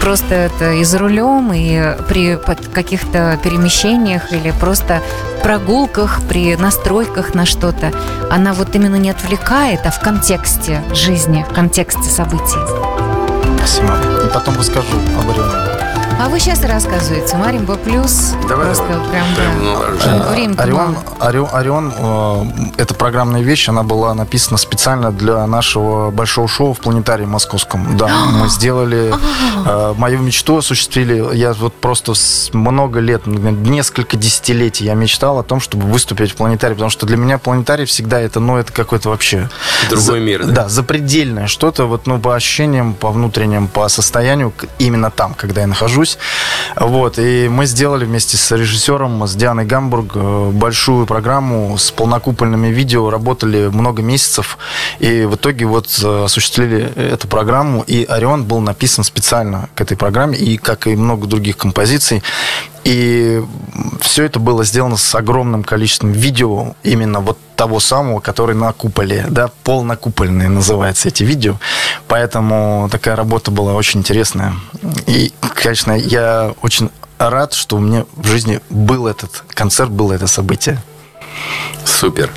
Просто 0.07 0.37
это 0.37 0.71
и 0.71 0.85
за 0.85 0.99
рулем, 0.99 1.53
и 1.53 1.97
при 2.09 2.39
каких-то 2.73 3.41
перемещениях, 3.43 4.33
или 4.33 4.53
просто 4.53 5.03
прогулках, 5.43 6.21
при 6.29 6.55
настройках 6.55 7.35
на 7.35 7.45
что-то. 7.45 7.91
Она 8.31 8.53
вот 8.53 8.73
именно 8.77 8.95
не 8.95 9.11
отвлекает, 9.11 9.81
а 9.85 9.91
в 9.91 9.99
контексте 9.99 10.85
жизни, 10.93 11.45
в 11.51 11.53
контексте 11.53 12.05
событий. 12.05 12.61
Спасибо. 13.59 13.99
И 14.25 14.33
потом 14.33 14.57
расскажу 14.57 14.97
об 15.19 15.29
Орионе. 15.29 15.76
А 16.19 16.31
вы 16.31 16.41
сейчас 16.41 16.63
рассказываете. 16.65 17.37
Маримба 17.37 17.77
плюс. 17.77 18.33
Давай, 18.49 18.67
просто 18.67 18.85
давай. 18.89 19.11
прям, 19.11 19.27
да. 20.03 20.31
Время-то 20.31 20.63
Орион. 20.63 20.97
Орион, 21.21 21.49
Орион, 21.53 21.93
э, 21.95 22.45
это 22.79 22.95
программная 22.95 23.43
вещь, 23.43 23.69
она 23.69 23.83
была 23.83 24.15
написана 24.15 24.57
специально 24.57 25.13
для 25.13 25.47
нашего 25.47 26.11
большого 26.11 26.49
шоу 26.49 26.73
в 26.73 26.81
планетарии 26.81 27.27
московском. 27.27 27.99
Да, 27.99 28.09
мы 28.33 28.49
сделали, 28.49 29.13
э, 29.67 29.95
мою 29.99 30.21
мечту 30.21 30.57
осуществили. 30.57 31.37
Я 31.37 31.53
вот 31.53 31.75
просто 31.75 32.15
с 32.15 32.49
много 32.55 33.01
лет, 33.01 33.27
несколько 33.27 34.17
десятилетий 34.17 34.87
я 34.87 34.95
мечтал 34.95 35.39
о 35.39 35.43
том, 35.43 35.61
чтобы 35.61 35.87
выступить 35.87 36.33
в 36.33 36.37
планетарии, 36.37 36.75
потому 36.75 36.91
что 36.91 37.05
для 37.05 37.19
меня 37.19 37.37
планетарий 37.37 37.85
всегда 37.85 38.21
это, 38.21 38.41
ну, 38.41 38.57
это 38.57 38.73
какой-то 38.73 39.11
вообще... 39.11 39.51
Другой 39.91 40.05
за- 40.05 40.19
мир, 40.21 40.47
да? 40.47 40.53
Да, 40.53 40.69
запредельное 40.71 41.47
что-то, 41.47 41.85
вот, 41.85 42.07
ну, 42.07 42.19
по 42.19 42.35
ощущениям, 42.35 42.95
по 42.95 43.11
внутренним, 43.11 43.69
по 43.69 43.87
состоянию, 43.89 44.55
именно 44.79 45.11
там, 45.11 45.35
когда 45.35 45.61
я 45.61 45.67
нахожусь. 45.67 46.06
Вот, 46.77 47.19
и 47.19 47.49
мы 47.49 47.67
сделали 47.67 48.05
вместе 48.05 48.37
с 48.37 48.51
режиссером, 48.55 49.27
с 49.27 49.35
Дианой 49.35 49.65
Гамбург, 49.65 50.13
э, 50.15 50.51
большую 50.53 51.07
программу 51.07 51.77
с 51.79 51.91
полнокупольными 51.91 52.69
видео, 52.69 53.11
работали 53.11 53.69
много 53.69 54.03
месяцев, 54.03 54.59
и 54.99 55.25
в 55.25 55.37
итоге 55.37 55.67
вот 55.67 55.87
э, 56.03 56.25
осуществили 56.25 56.93
эту 56.97 57.29
программу, 57.29 57.83
и 57.83 58.05
«Орион» 58.05 58.45
был 58.45 58.61
написан 58.61 59.05
специально 59.05 59.69
к 59.75 59.81
этой 59.81 59.97
программе, 59.97 60.37
и 60.37 60.57
как 60.57 60.87
и 60.87 60.97
много 60.97 61.27
других 61.27 61.57
композиций, 61.57 62.23
и 62.85 63.43
все 64.01 64.25
это 64.25 64.39
было 64.39 64.65
сделано 64.65 64.97
с 64.97 65.15
огромным 65.15 65.65
количеством 65.65 66.13
видео, 66.13 66.75
именно 66.83 67.21
вот 67.21 67.39
того 67.57 67.81
самого, 67.81 68.21
который 68.21 68.55
на 68.55 68.73
куполе, 68.73 69.25
да, 69.29 69.51
полнокупольные 69.65 70.49
называются 70.49 71.09
эти 71.09 71.25
видео. 71.25 71.57
Поэтому 72.07 72.89
такая 72.93 73.17
работа 73.17 73.51
была 73.51 73.75
очень 73.75 74.01
интересная. 74.01 74.55
И, 75.07 75.33
конечно, 75.55 75.93
я 75.93 76.55
очень 76.63 76.91
рад, 77.19 77.55
что 77.55 77.77
у 77.77 77.81
меня 77.81 78.05
в 78.15 78.27
жизни 78.27 78.61
был 78.71 79.07
этот 79.07 79.43
концерт, 79.49 79.91
было 79.91 80.13
это 80.13 80.27
событие. 80.27 80.81
Супер. 81.85 82.31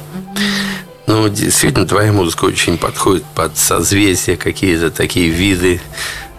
Ну, 1.05 1.27
действительно, 1.27 1.85
твоя 1.85 2.13
музыка 2.13 2.45
очень 2.45 2.77
подходит 2.77 3.25
под 3.35 3.57
созвездия, 3.57 4.37
какие-то 4.37 4.91
такие 4.91 5.29
виды 5.29 5.81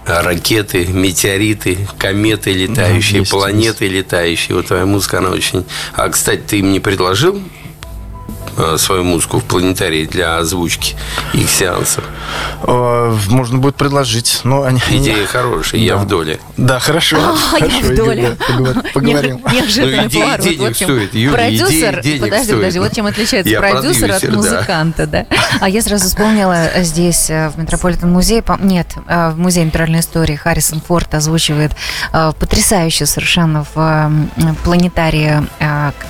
а, 0.06 0.22
ракеты, 0.22 0.86
метеориты, 0.86 1.88
кометы 1.98 2.52
летающие, 2.52 3.20
есть, 3.20 3.30
планеты 3.30 3.88
летающие. 3.88 4.56
Вот 4.56 4.66
твоя 4.66 4.86
музыка, 4.86 5.18
она 5.18 5.30
очень... 5.30 5.66
А, 5.94 6.08
кстати, 6.08 6.40
ты 6.46 6.58
им 6.60 6.72
не 6.72 6.80
предложил 6.80 7.42
свою 8.78 9.04
музыку 9.04 9.38
в 9.38 9.44
планетарии 9.44 10.06
для 10.06 10.38
озвучки 10.38 10.96
их 11.34 11.50
сеансов? 11.50 12.04
Э, 12.62 13.16
Можно 13.28 13.58
будет 13.58 13.76
предложить, 13.76 14.40
но 14.44 14.62
они... 14.62 14.80
Идея 14.90 15.26
хорошая, 15.26 15.80
я 15.80 15.94
Да. 15.96 16.02
в 16.02 16.06
доле. 16.06 16.40
Да, 16.56 16.78
хорошо. 16.78 17.16
А, 17.18 17.58
я 17.58 17.70
хорошо, 17.70 17.80
в 17.92 17.94
доле. 17.96 18.22
Игорь, 18.22 18.36
поговор- 18.48 18.92
Поговорим. 18.92 19.40
Не- 19.50 19.60
Неожиданный 19.60 20.10
поворот. 20.10 20.40
денег 20.40 20.76
стоит, 20.76 21.14
Юля, 21.14 21.32
продюсер, 21.36 21.96
подожди, 22.20 22.52
подожди, 22.52 22.78
вот 22.78 22.92
чем 22.94 23.06
отличается 23.06 23.50
Я 23.50 23.60
продюсер 23.60 24.10
от 24.12 24.22
музыканта, 24.28 25.06
да. 25.06 25.26
А 25.60 25.68
я 25.68 25.82
сразу 25.82 26.06
вспомнила 26.08 26.66
э, 26.74 26.82
здесь, 26.84 27.30
э, 27.30 27.48
в 27.50 27.58
Метрополитен 27.58 28.10
музее, 28.10 28.42
по- 28.42 28.58
нет, 28.60 28.86
в 29.06 29.34
музее 29.38 29.64
натуральной 29.66 30.00
истории 30.00 30.36
Харрисон 30.36 30.80
Форд 30.86 31.14
озвучивает 31.14 31.72
потрясающе 32.12 33.06
совершенно 33.06 33.64
в 33.74 34.10
планетарии 34.64 35.42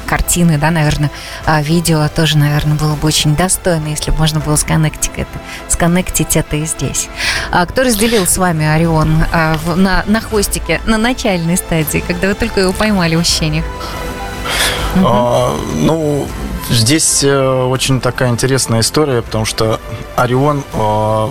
картины, 0.07 0.59
да, 0.59 0.71
наверное, 0.71 1.11
а 1.47 1.63
видео 1.63 2.09
тоже, 2.15 2.37
наверное, 2.39 2.77
было 2.77 2.95
бы 2.95 3.07
очень 3.09 3.37
достойно, 3.37 3.89
если 3.89 4.11
бы 4.11 4.19
можно 4.19 4.41
было 4.41 4.57
сконнектить 4.57 5.11
это, 5.17 5.29
сконнектить 5.69 6.10
это 6.18 6.57
и 6.57 6.64
здесь. 6.66 7.09
А 7.53 7.64
кто 7.66 7.83
разделил 7.83 8.27
с 8.27 8.37
вами 8.38 8.66
Орион 8.66 9.25
а, 9.33 9.57
в- 9.64 9.77
на, 9.77 10.03
на 10.07 10.20
хвостике, 10.20 10.81
на 10.87 10.99
начальной 10.99 11.57
стадии, 11.57 12.03
когда 12.07 12.29
вы 12.29 12.35
только 12.35 12.61
его 12.61 12.73
поймали 12.73 13.16
в 13.16 13.20
ощущениях? 13.20 13.64
А, 15.05 15.57
Ну, 15.77 16.27
здесь 16.70 17.23
э, 17.25 17.62
очень 17.64 18.01
такая 18.01 18.31
интересная 18.31 18.81
история, 18.81 19.23
потому 19.23 19.44
что 19.44 19.81
Орион 20.16 20.64
э, 20.73 21.31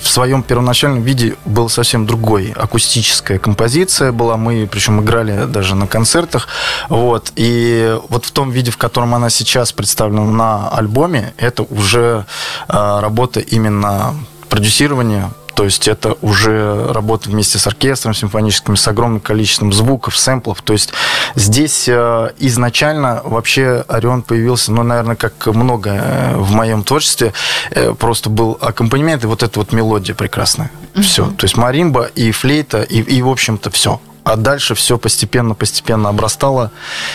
в 0.00 0.08
своем 0.08 0.42
первоначальном 0.42 1.02
виде 1.02 1.36
был 1.44 1.68
совсем 1.68 2.06
другой. 2.06 2.52
Акустическая 2.56 3.38
композиция 3.38 4.12
была, 4.12 4.36
мы 4.36 4.68
причем 4.70 5.00
играли 5.00 5.44
даже 5.46 5.74
на 5.74 5.86
концертах. 5.86 6.48
Вот. 6.88 7.32
И 7.36 7.96
вот 8.08 8.24
в 8.24 8.30
том 8.30 8.50
виде, 8.50 8.70
в 8.70 8.76
котором 8.76 9.14
она 9.14 9.30
сейчас 9.30 9.72
представлена 9.72 10.24
на 10.24 10.68
альбоме, 10.70 11.34
это 11.36 11.62
уже 11.64 12.24
э, 12.68 13.00
работа 13.00 13.40
именно 13.40 14.14
продюсирования, 14.48 15.30
то 15.54 15.64
есть 15.64 15.88
это 15.88 16.16
уже 16.22 16.92
работа 16.92 17.28
вместе 17.30 17.58
с 17.58 17.66
оркестром 17.66 18.14
симфоническим, 18.14 18.76
с 18.76 18.86
огромным 18.88 19.20
количеством 19.20 19.72
звуков, 19.72 20.16
сэмплов. 20.16 20.62
То 20.62 20.72
есть 20.72 20.92
здесь 21.34 21.88
э, 21.88 22.30
изначально 22.38 23.22
вообще 23.24 23.84
Орион 23.88 24.22
появился, 24.22 24.72
ну, 24.72 24.82
наверное, 24.82 25.16
как 25.16 25.46
много 25.46 25.90
э, 25.90 26.36
в 26.36 26.52
моем 26.52 26.84
творчестве, 26.84 27.32
э, 27.70 27.94
просто 27.94 28.30
был 28.30 28.58
аккомпанемент 28.60 29.24
и 29.24 29.26
вот 29.26 29.42
эта 29.42 29.58
вот 29.58 29.72
мелодия 29.72 30.14
прекрасная. 30.14 30.70
Все. 31.00 31.26
То 31.26 31.44
есть 31.44 31.56
маримба 31.56 32.04
и 32.14 32.30
флейта, 32.30 32.82
и, 32.82 33.00
и 33.00 33.22
в 33.22 33.28
общем-то, 33.28 33.70
все. 33.70 34.00
А 34.24 34.36
дальше 34.36 34.74
все 34.74 34.98
постепенно-постепенно 34.98 36.08
обрастало 36.08 36.70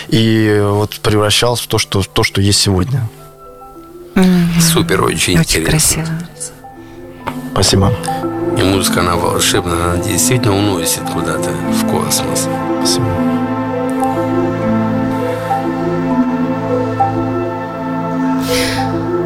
и 0.07 0.61
вот 0.63 0.99
превращалось 0.99 1.61
в 1.61 1.67
то, 1.67 1.77
что, 1.77 2.01
то, 2.03 2.23
что 2.23 2.41
есть 2.41 2.59
сегодня. 2.59 3.07
Супер, 4.59 5.03
очень, 5.03 5.39
Очень 5.39 5.59
интересно. 5.61 5.71
красиво. 5.71 6.07
Спасибо. 7.51 7.91
И 8.57 8.63
музыка, 8.63 9.01
она 9.01 9.15
волшебная, 9.15 9.93
она 9.93 9.97
действительно 9.97 10.55
уносит 10.55 11.03
куда-то 11.13 11.49
в 11.49 11.89
космос. 11.89 12.47
Спасибо. 12.79 13.34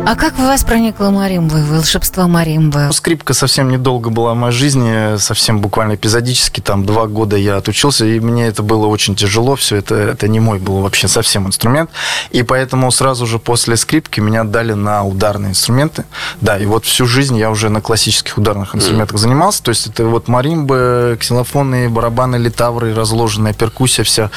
А 0.10 0.16
как 0.16 0.34
в 0.34 0.40
вас 0.40 0.64
проникла 0.64 1.12
маримба, 1.12 1.58
волшебство 1.58 2.28
маримбы? 2.28 2.86
Ну, 2.88 2.94
Скрипка 2.94 3.36
совсем 3.36 3.70
недолго 3.70 4.10
была 4.10 4.34
в 4.34 4.38
моей 4.38 4.52
жизни, 4.52 5.18
совсем 5.18 5.62
буквально 5.62 5.94
эпизодически, 5.94 6.62
там 6.62 6.84
два 6.84 7.06
года 7.06 7.36
я 7.38 7.58
отучился, 7.58 8.06
и 8.08 8.20
мне 8.20 8.48
это 8.48 8.64
было 8.64 8.88
очень 8.88 9.16
тяжело, 9.16 9.56
все 9.56 9.76
это, 9.76 9.94
это 9.94 10.28
не 10.28 10.40
мой 10.40 10.58
был 10.58 10.80
вообще 10.80 11.08
совсем 11.08 11.46
инструмент, 11.46 11.92
и 12.32 12.42
поэтому 12.42 12.92
сразу 12.92 13.28
же 13.28 13.38
после 13.38 13.78
скрипки 13.78 14.20
меня 14.20 14.46
дали 14.46 14.74
на 14.74 15.04
ударные 15.04 15.52
инструменты, 15.52 16.06
да, 16.42 16.58
и 16.58 16.66
вот 16.66 16.86
всю 16.86 17.06
жизнь 17.06 17.38
я 17.38 17.52
уже 17.52 17.70
на 17.70 17.80
классических 17.80 18.36
ударных 18.40 18.74
инструментах 18.74 19.20
занимался, 19.20 19.62
то 19.62 19.70
есть 19.70 19.86
это 19.86 20.06
вот 20.06 20.28
маримбы, 20.28 21.20
ксилофоны, 21.22 21.88
барабаны, 21.88 22.38
литавры, 22.38 22.96
разложенная 22.96 23.54
перкуссия 23.54 24.04
вся, 24.04 24.32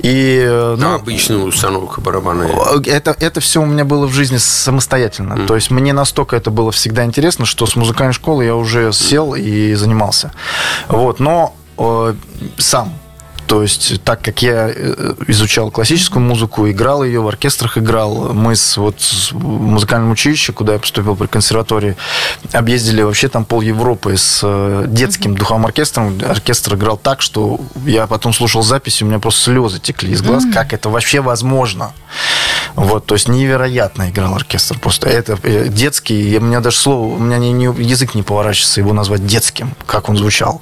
и... 0.00 0.44
э, 0.46 0.76
Ну, 0.78 0.90
ну, 0.90 0.94
обычная 0.96 1.38
установка 1.38 2.02
барабанная. 2.02 2.50
это, 2.84 3.16
это 3.18 3.40
все 3.40 3.62
у 3.62 3.64
меня 3.64 3.86
было 3.86 4.04
в 4.04 4.12
жизни 4.12 4.36
самостоятельно. 4.36 5.05
То 5.46 5.54
есть 5.54 5.70
мне 5.70 5.92
настолько 5.92 6.36
это 6.36 6.50
было 6.50 6.72
всегда 6.72 7.04
интересно, 7.04 7.46
что 7.46 7.66
с 7.66 7.76
музыкальной 7.76 8.14
школы 8.14 8.44
я 8.44 8.54
уже 8.54 8.92
сел 8.92 9.34
и 9.34 9.74
занимался. 9.74 10.32
Вот. 10.88 11.20
Но 11.20 11.54
сам. 12.58 12.92
То 13.46 13.62
есть, 13.62 14.02
так 14.02 14.22
как 14.22 14.42
я 14.42 14.68
э, 14.74 15.14
изучал 15.28 15.70
классическую 15.70 16.22
музыку, 16.22 16.68
играл 16.68 17.04
ее, 17.04 17.20
в 17.20 17.28
оркестрах 17.28 17.78
играл, 17.78 18.32
мы 18.32 18.56
с, 18.56 18.76
вот, 18.76 19.00
с 19.00 19.32
музыкальным 19.32 20.10
училищем, 20.10 20.54
куда 20.54 20.74
я 20.74 20.78
поступил 20.78 21.14
при 21.14 21.26
консерватории, 21.26 21.96
объездили 22.52 23.02
вообще 23.02 23.28
там 23.28 23.44
пол 23.44 23.60
Европы 23.60 24.16
с 24.16 24.40
э, 24.42 24.84
детским 24.88 25.36
духовым 25.36 25.66
оркестром. 25.66 26.18
Оркестр 26.26 26.74
играл 26.74 26.96
так, 26.96 27.22
что 27.22 27.60
я 27.84 28.06
потом 28.06 28.32
слушал 28.32 28.62
записи, 28.62 29.04
у 29.04 29.06
меня 29.06 29.20
просто 29.20 29.42
слезы 29.42 29.78
текли 29.78 30.12
из 30.12 30.22
глаз. 30.22 30.44
Как 30.52 30.72
это 30.72 30.88
вообще 30.88 31.20
возможно? 31.20 31.92
Вот, 32.74 33.06
то 33.06 33.14
есть 33.14 33.28
невероятно 33.28 34.10
играл 34.10 34.34
оркестр. 34.34 34.78
Просто 34.78 35.08
это 35.08 35.38
э, 35.42 35.68
детский, 35.68 36.36
у 36.38 36.42
меня 36.42 36.60
даже 36.60 36.76
слово, 36.76 37.14
у 37.14 37.18
меня 37.18 37.38
не, 37.38 37.52
не, 37.52 37.64
язык 37.64 38.14
не 38.14 38.22
поворачивается 38.22 38.80
его 38.80 38.92
назвать 38.92 39.24
детским, 39.26 39.74
как 39.86 40.08
он 40.08 40.16
звучал. 40.16 40.60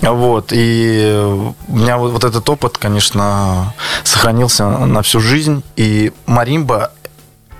Вот, 0.00 0.48
и 0.52 1.52
у 1.68 1.76
меня 1.76 1.98
вот 1.98 2.11
вот 2.12 2.24
этот 2.24 2.48
опыт, 2.48 2.78
конечно, 2.78 3.74
сохранился 4.04 4.68
на 4.68 5.02
всю 5.02 5.20
жизнь. 5.20 5.62
И 5.76 6.12
маримба 6.26 6.92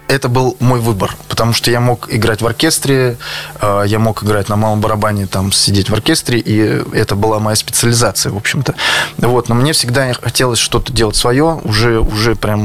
это 0.09 0.29
был 0.29 0.57
мой 0.61 0.81
выбор, 0.81 1.17
потому 1.29 1.53
что 1.53 1.71
я 1.71 1.81
мог 1.81 2.13
играть 2.13 2.43
в 2.43 2.47
оркестре, 2.47 3.17
э, 3.61 3.85
я 3.87 3.99
мог 3.99 4.23
играть 4.23 4.49
на 4.49 4.57
малом 4.57 4.81
барабане, 4.81 5.27
там 5.27 5.53
сидеть 5.53 5.91
в 5.91 5.95
оркестре, 5.95 6.39
и 6.39 6.83
это 6.93 7.17
была 7.17 7.39
моя 7.39 7.57
специализация, 7.57 8.33
в 8.33 8.37
общем-то. 8.37 8.75
Вот, 9.19 9.49
но 9.49 9.55
мне 9.55 9.73
всегда 9.73 10.13
хотелось 10.15 10.59
что-то 10.59 10.93
делать 10.93 11.17
свое, 11.17 11.61
уже, 11.65 12.01
уже 12.01 12.35
прям, 12.35 12.61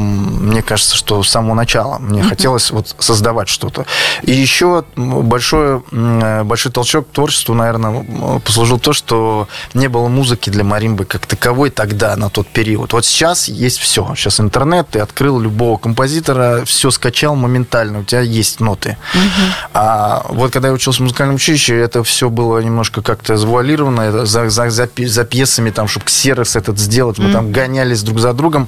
мне 0.47 0.61
кажется, 0.61 0.95
что 0.95 1.23
с 1.23 1.29
самого 1.29 1.53
начала 1.53 1.99
мне 1.99 2.23
хотелось 2.23 2.71
вот 2.71 2.95
создавать 2.99 3.49
что-то. 3.49 3.85
И 4.23 4.33
еще 4.33 4.83
большой, 4.95 5.81
большой 5.91 6.71
толчок 6.71 7.09
к 7.09 7.13
творчеству, 7.13 7.53
наверное, 7.53 8.39
послужил 8.43 8.79
то, 8.79 8.93
что 8.93 9.47
не 9.73 9.87
было 9.87 10.07
музыки 10.07 10.49
для 10.49 10.63
маримбы 10.63 11.05
как 11.05 11.25
таковой 11.25 11.69
тогда, 11.69 12.15
на 12.15 12.29
тот 12.29 12.47
период. 12.47 12.93
Вот 12.93 13.05
сейчас 13.05 13.47
есть 13.47 13.77
все. 13.79 14.13
Сейчас 14.15 14.39
интернет, 14.39 14.87
ты 14.89 14.99
открыл 14.99 15.39
любого 15.39 15.77
композитора, 15.77 16.63
все 16.65 16.91
скачал, 16.91 17.26
моментально, 17.35 17.99
у 17.99 18.03
тебя 18.03 18.21
есть 18.21 18.59
ноты. 18.59 18.97
Угу. 19.13 19.53
А 19.73 20.25
вот 20.29 20.51
когда 20.51 20.69
я 20.69 20.73
учился 20.73 20.99
в 20.99 21.03
музыкальном 21.03 21.35
училище, 21.35 21.75
это 21.75 22.03
все 22.03 22.29
было 22.29 22.59
немножко 22.59 23.01
как-то 23.01 23.37
завуалировано, 23.37 24.01
это 24.01 24.25
за, 24.25 24.49
за, 24.49 24.69
за, 24.69 24.89
за 24.95 25.23
пьесами, 25.25 25.69
там, 25.69 25.87
чтобы 25.87 26.05
ксерокс 26.05 26.55
этот 26.55 26.79
сделать, 26.79 27.17
мы 27.17 27.25
угу. 27.25 27.33
там 27.33 27.51
гонялись 27.51 28.03
друг 28.03 28.19
за 28.19 28.33
другом, 28.33 28.67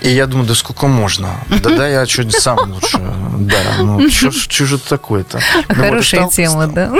и 0.00 0.10
я 0.10 0.26
думаю, 0.26 0.46
да 0.46 0.54
сколько 0.54 0.86
можно? 0.86 1.28
Да 1.48 1.70
да, 1.70 1.88
я 1.88 2.06
что-нибудь 2.06 2.36
сам 2.36 2.58
лучше. 2.72 3.00
Да, 3.38 3.82
ну, 3.82 4.08
что 4.10 4.66
же 4.66 4.78
такое-то? 4.78 5.40
Ну, 5.68 5.74
Хорошая 5.74 6.28
тема, 6.28 6.66
да? 6.66 6.92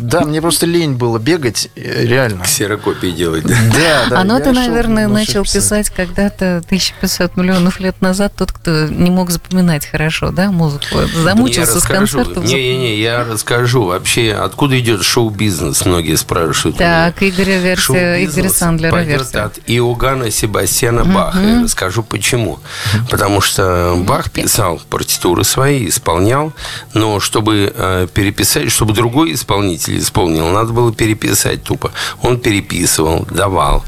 Да, 0.00 0.20
мне 0.22 0.40
просто 0.40 0.66
лень 0.66 0.94
было 0.94 1.18
бегать, 1.18 1.68
э, 1.74 2.04
реально. 2.04 2.44
Ксерокопии 2.44 3.10
делать, 3.10 3.44
да? 3.44 3.54
Да, 3.72 4.06
да. 4.10 4.20
А 4.20 4.24
ну 4.24 4.38
ты, 4.38 4.52
наверное, 4.52 5.08
начал 5.08 5.42
писать 5.42 5.90
когда-то 5.90 6.58
1500 6.66 7.36
миллионов 7.36 7.80
лет 7.80 8.00
назад, 8.00 8.32
тот, 8.36 8.52
кто 8.52 8.86
не 8.86 9.10
мог 9.10 9.30
запоминать 9.30 9.86
хорошо, 9.86 10.25
да, 10.32 10.50
музыку? 10.50 10.98
Замучился 11.14 11.80
с 11.80 11.84
концертов? 11.84 12.44
Не-не-не, 12.44 12.98
я 12.98 13.24
расскажу. 13.24 13.84
Вообще, 13.84 14.32
откуда 14.32 14.78
идет 14.78 15.02
шоу-бизнес, 15.02 15.84
многие 15.84 16.16
спрашивают. 16.16 16.78
Так, 16.78 17.22
Игоря 17.22 17.58
версия, 17.58 18.24
Игоря 18.24 18.50
Сандлера 18.50 19.02
версия. 19.02 19.38
от 19.38 19.58
Иоганна 19.66 20.30
Себастьяна 20.30 21.04
Баха. 21.04 21.38
Я 21.38 21.62
расскажу 21.62 22.02
почему. 22.02 22.58
Потому 23.10 23.40
что 23.40 23.94
Бах 23.96 24.30
писал 24.30 24.80
партитуры 24.90 25.44
свои, 25.44 25.88
исполнял, 25.88 26.52
но 26.94 27.20
чтобы 27.20 27.72
э, 27.74 28.06
переписать, 28.12 28.70
чтобы 28.70 28.92
другой 28.92 29.34
исполнитель 29.34 29.98
исполнил, 29.98 30.48
надо 30.48 30.72
было 30.72 30.92
переписать 30.92 31.62
тупо. 31.62 31.92
Он 32.22 32.38
переписывал, 32.38 33.26
давал. 33.30 33.84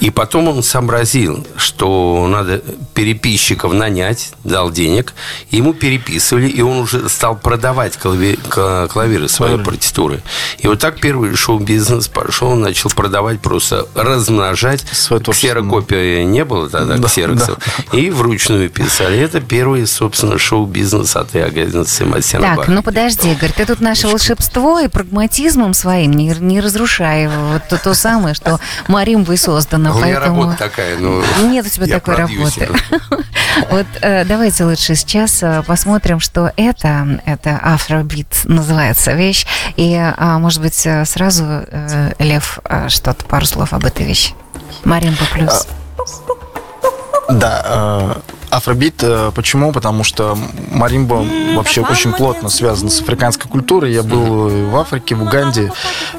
И 0.00 0.10
потом 0.10 0.48
он 0.48 0.62
сообразил, 0.62 1.46
что 1.56 2.26
надо 2.28 2.62
переписчиков 2.94 3.72
нанять, 3.72 4.32
дал 4.44 4.70
денег, 4.70 5.14
ему 5.50 5.72
переписывали, 5.80 6.48
и 6.48 6.62
он 6.62 6.78
уже 6.78 7.08
стал 7.08 7.36
продавать 7.36 7.96
клави... 7.96 8.36
клавиры 8.36 9.28
своей 9.28 9.54
Правильно. 9.54 9.64
партитуры. 9.64 10.22
И 10.58 10.68
вот 10.68 10.78
так 10.78 11.00
первый 11.00 11.34
шоу-бизнес 11.34 12.08
пошел, 12.08 12.50
он 12.50 12.60
начал 12.60 12.90
продавать, 12.90 13.40
просто 13.40 13.86
размножать. 13.94 14.84
Ксерокопия 14.84 16.24
не 16.24 16.44
было 16.44 16.68
тогда, 16.68 16.96
да, 16.96 17.08
ксероксов. 17.08 17.58
Да. 17.58 17.98
И 17.98 18.10
вручную 18.10 18.68
писали. 18.70 19.18
Это 19.18 19.40
первый, 19.40 19.86
собственно, 19.86 20.38
шоу-бизнес 20.38 21.16
от 21.16 21.34
Иоганна 21.34 21.86
Семастьяна 21.86 22.56
Так, 22.56 22.68
ну 22.68 22.82
подожди, 22.82 23.32
Игорь, 23.32 23.52
ты 23.52 23.64
тут 23.64 23.80
наше 23.80 24.06
волшебство 24.08 24.78
и 24.78 24.88
прагматизмом 24.88 25.74
своим 25.74 26.12
не, 26.12 26.34
не 26.38 26.60
разрушай 26.60 27.28
вот 27.28 27.62
то, 27.68 27.78
то 27.82 27.94
самое, 27.94 28.34
что 28.34 28.60
Маримбой 28.88 29.38
создано. 29.38 29.96
У 29.96 30.00
меня 30.00 30.20
работа 30.20 30.56
такая, 30.58 30.98
но 30.98 31.22
Нет 31.44 31.66
у 31.66 31.68
тебя 31.68 31.86
такой 31.86 32.16
работы. 32.16 32.68
Вот 33.70 33.86
э, 34.00 34.24
давайте 34.24 34.64
лучше 34.64 34.94
сейчас 34.94 35.42
э, 35.42 35.62
посмотрим 35.66 36.20
что 36.20 36.52
это, 36.56 37.20
это 37.26 37.56
афробит 37.56 38.28
называется 38.44 39.12
вещь. 39.12 39.46
И, 39.76 39.94
а, 39.96 40.38
может 40.38 40.60
быть, 40.62 40.86
э, 40.86 41.04
сразу, 41.04 41.62
Лев, 42.18 42.58
что-то, 42.88 43.24
пару 43.24 43.46
слов 43.46 43.72
об 43.72 43.84
этой 43.84 44.06
вещи. 44.06 44.34
Marimba 44.84 45.24
Plus. 45.32 45.66
Да, 47.28 48.16
Афробит, 48.50 49.04
почему? 49.34 49.72
Потому 49.72 50.04
что 50.04 50.36
маримба 50.70 51.24
вообще 51.54 51.82
очень 51.82 52.12
плотно 52.12 52.48
связана 52.48 52.90
с 52.90 53.00
африканской 53.00 53.50
культурой. 53.50 53.92
Я 53.92 54.02
был 54.02 54.48
в 54.68 54.76
Африке, 54.76 55.14
в 55.14 55.22
Уганде, 55.22 55.72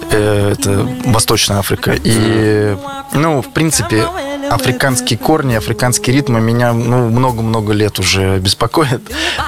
это 0.10 0.88
Восточная 1.06 1.60
Африка. 1.60 1.96
И, 2.04 2.78
ну, 3.14 3.42
в 3.42 3.50
принципе, 3.50 4.06
африканские 4.50 5.18
корни, 5.18 5.56
африканские 5.56 6.16
ритмы 6.16 6.42
меня 6.42 6.74
ну, 6.74 7.10
много-много 7.10 7.74
лет 7.74 8.00
уже 8.00 8.38
беспокоят 8.40 9.02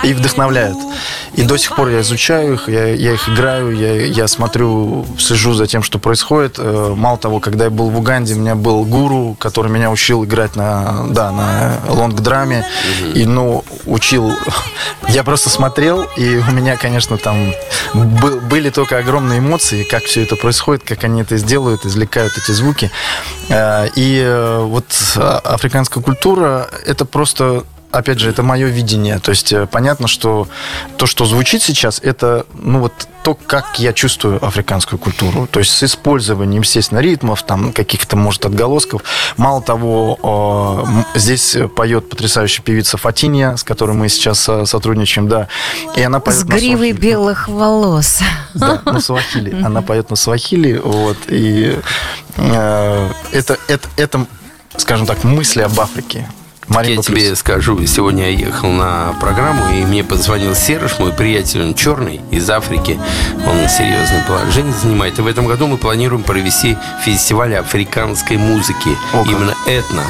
и 0.03 0.13
вдохновляют. 0.13 0.77
И 1.35 1.43
до 1.43 1.57
сих 1.57 1.75
пор 1.75 1.89
я 1.89 2.01
изучаю 2.01 2.53
их, 2.53 2.69
я, 2.69 2.87
я 2.93 3.13
их 3.13 3.27
играю, 3.27 3.75
я, 3.75 4.05
я 4.05 4.27
смотрю, 4.27 5.05
слежу 5.17 5.53
за 5.53 5.67
тем, 5.67 5.83
что 5.83 5.99
происходит. 5.99 6.55
Э, 6.57 6.93
мало 6.95 7.17
того, 7.17 7.39
когда 7.39 7.65
я 7.65 7.69
был 7.69 7.89
в 7.89 7.97
Уганде, 7.97 8.35
у 8.35 8.37
меня 8.37 8.55
был 8.55 8.85
гуру, 8.85 9.35
который 9.39 9.71
меня 9.71 9.91
учил 9.91 10.23
играть 10.23 10.55
на, 10.55 11.07
да, 11.09 11.31
на 11.31 11.79
лонг-драме. 11.89 12.65
И, 13.13 13.25
ну, 13.25 13.63
учил... 13.85 14.31
Я 15.09 15.23
просто 15.23 15.49
смотрел, 15.49 16.03
и 16.17 16.37
у 16.37 16.51
меня, 16.51 16.77
конечно, 16.77 17.17
там 17.17 17.53
был, 17.93 18.39
были 18.39 18.69
только 18.69 18.97
огромные 18.97 19.39
эмоции, 19.39 19.83
как 19.83 20.03
все 20.03 20.23
это 20.23 20.35
происходит, 20.35 20.83
как 20.83 21.03
они 21.03 21.21
это 21.21 21.37
сделают, 21.37 21.85
извлекают 21.85 22.33
эти 22.37 22.51
звуки. 22.51 22.89
Э, 23.49 23.87
и 23.95 24.19
э, 24.19 24.59
вот 24.61 24.85
африканская 25.15 26.03
культура– 26.03 26.69
это 26.85 27.05
просто 27.05 27.63
опять 27.93 28.19
же, 28.19 28.29
это 28.29 28.43
мое 28.43 28.67
видение. 28.67 29.19
То 29.19 29.29
есть 29.29 29.53
э, 29.53 29.67
понятно, 29.67 30.07
что 30.07 30.47
то, 30.97 31.05
что 31.05 31.25
звучит 31.25 31.61
сейчас, 31.61 31.99
это 32.03 32.45
ну 32.53 32.79
вот 32.79 33.07
то, 33.23 33.35
как 33.35 33.79
я 33.79 33.93
чувствую 33.93 34.43
африканскую 34.43 34.99
культуру. 34.99 35.47
То 35.49 35.59
есть 35.59 35.71
с 35.71 35.83
использованием, 35.83 36.63
естественно, 36.63 36.99
ритмов, 36.99 37.43
там 37.43 37.71
каких-то, 37.71 38.17
может, 38.17 38.45
отголосков. 38.45 39.03
Мало 39.37 39.61
того, 39.61 41.05
здесь 41.15 41.55
поет 41.75 42.09
потрясающая 42.09 42.63
певица 42.63 42.97
Фатинья, 42.97 43.55
с 43.55 43.63
которой 43.63 43.95
мы 43.95 44.09
сейчас 44.09 44.49
э, 44.49 44.65
сотрудничаем, 44.65 45.29
да. 45.29 45.47
И 45.95 46.01
она 46.01 46.19
поет 46.19 46.39
с 46.39 46.43
гривой 46.43 46.91
белых 46.91 47.47
волос. 47.47 48.19
Да, 48.53 48.81
на 48.85 48.99
свахили. 48.99 49.63
Она 49.63 49.81
поет 49.81 50.09
на 50.09 50.15
свахили, 50.15 50.77
вот. 50.83 51.17
И 51.27 51.79
э, 52.37 53.09
это, 53.31 53.57
это, 53.67 53.87
это 53.95 54.25
скажем 54.77 55.05
так, 55.05 55.23
мысли 55.23 55.61
об 55.61 55.79
Африке. 55.79 56.27
Марин 56.67 56.97
я 56.97 57.01
тебе 57.01 57.35
скажу, 57.35 57.85
сегодня 57.85 58.31
я 58.31 58.37
ехал 58.47 58.69
на 58.69 59.13
программу, 59.19 59.73
и 59.73 59.85
мне 59.85 60.03
позвонил 60.03 60.55
Серж, 60.55 60.97
мой 60.99 61.11
приятель, 61.11 61.61
он 61.61 61.73
черный, 61.73 62.21
из 62.31 62.49
Африки. 62.49 62.99
Он 63.45 63.67
серьезное 63.67 64.23
положение 64.25 64.73
занимает. 64.73 65.19
И 65.19 65.21
в 65.21 65.27
этом 65.27 65.45
году 65.45 65.67
мы 65.67 65.77
планируем 65.77 66.23
провести 66.23 66.77
фестиваль 67.03 67.55
африканской 67.55 68.37
музыки. 68.37 68.89
О, 69.13 69.23
именно 69.25 69.53
этно. 69.67 70.03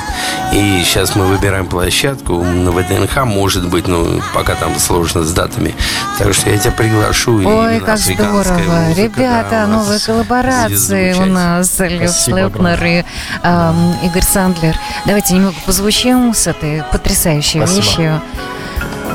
И 0.53 0.83
сейчас 0.85 1.15
мы 1.15 1.25
выбираем 1.25 1.65
площадку 1.65 2.43
на 2.43 2.71
ВДНХ, 2.71 3.25
может 3.25 3.67
быть, 3.67 3.87
но 3.87 4.21
пока 4.33 4.55
там 4.55 4.77
сложно 4.77 5.23
с 5.23 5.31
датами. 5.33 5.73
Так 6.19 6.33
что 6.33 6.49
я 6.49 6.57
тебя 6.57 6.71
приглашу. 6.71 7.41
Ой, 7.45 7.79
как 7.79 7.97
здорово. 7.97 8.33
Музыка, 8.33 9.01
Ребята, 9.01 9.49
да, 9.51 9.67
новые 9.67 9.99
коллаборации 9.99 11.13
у 11.13 11.25
нас. 11.25 11.79
Лев 11.79 12.11
Слепнер 12.11 12.83
и 12.85 13.03
э, 13.43 13.73
Игорь 14.03 14.23
Сандлер. 14.23 14.75
Давайте 15.05 15.33
немного 15.33 15.55
позвучим 15.65 16.33
с 16.33 16.42
этой 16.47 16.83
потрясающей 16.91 17.59
Спасибо. 17.59 17.81
вещью. 17.81 18.21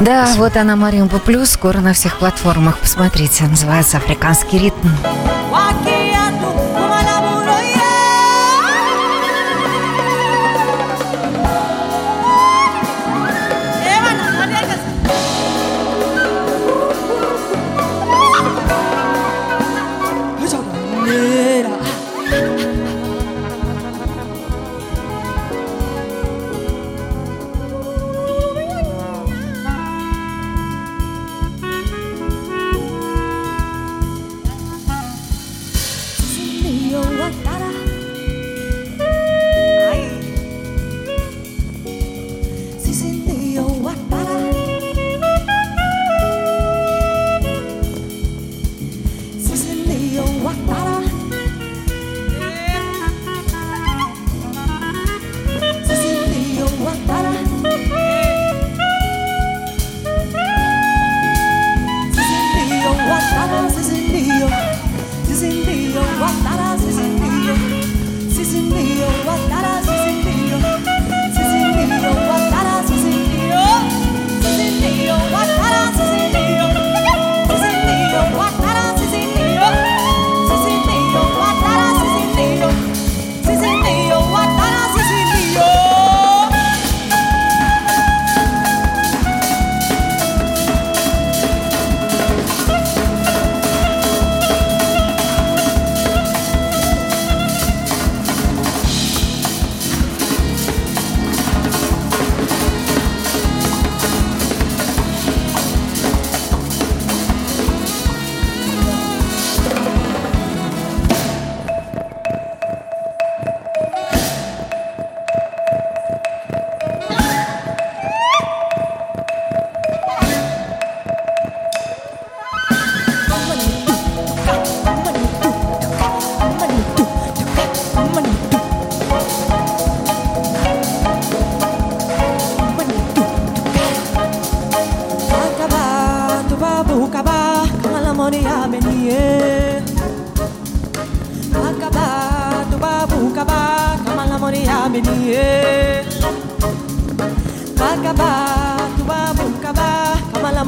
Да, 0.00 0.24
Спасибо. 0.26 0.44
вот 0.44 0.56
она 0.56 0.76
Маримба 0.76 1.18
Плюс, 1.18 1.50
скоро 1.50 1.78
на 1.78 1.92
всех 1.92 2.18
платформах. 2.18 2.78
Посмотрите, 2.78 3.44
называется 3.44 3.96
«Африканский 3.96 4.59
ритм». 4.59 4.88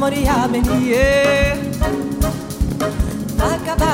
Moria 0.01 0.49
benie 0.49 1.53
Kakaba, 3.37 3.93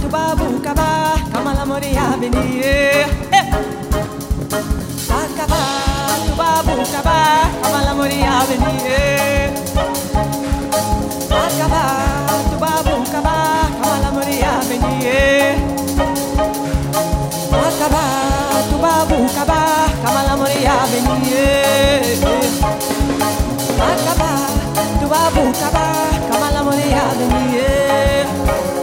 tuba 0.00 0.22
bukaba 0.38 1.18
Kamala 1.34 1.64
moria 1.66 2.14
benie 2.20 3.10
Kakaba, 5.10 5.62
tuba 6.26 6.48
bukaba 6.62 7.18
Kamala 7.58 7.92
moria 7.98 8.34
benie 8.46 9.50
Kakaba, 11.26 11.82
tuba 12.50 12.72
bukaba 12.86 13.36
Kamala 13.82 14.10
moria 14.14 14.52
benie 14.68 15.72
Akaba, 17.52 18.04
tubabu 18.70 19.26
kaba, 19.34 19.60
kamala 20.02 20.36
moria 20.36 20.76
benie. 20.90 21.50
Akaba, 23.78 24.51
babu 25.12 25.44
kaba 25.60 25.84
kama 26.30 26.48
la 26.54 26.60
mole 26.64 26.86
ya 26.94 27.04
de 27.18 28.81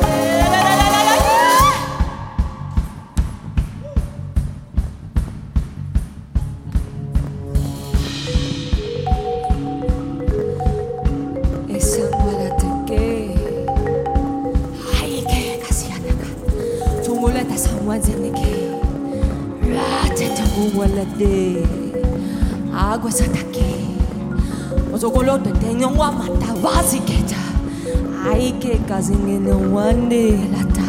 kazingene 28.89 29.53
wandelata 29.73 30.85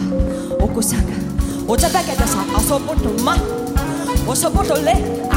okosanga 0.65 1.17
ozabeketesa 1.69 2.41
asopoto 2.59 3.11
ma. 3.25 3.37
Osopoto 4.29 4.75
le 4.87 4.95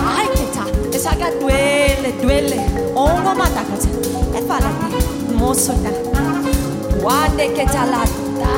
aiketa 0.08 0.64
esaga 0.96 1.28
dwele 1.40 2.10
dwele 2.22 2.60
ongomatakata 2.96 3.90
efalate 4.38 4.98
mosota 5.40 5.92
wadeketalata 7.06 8.24
na 8.40 8.50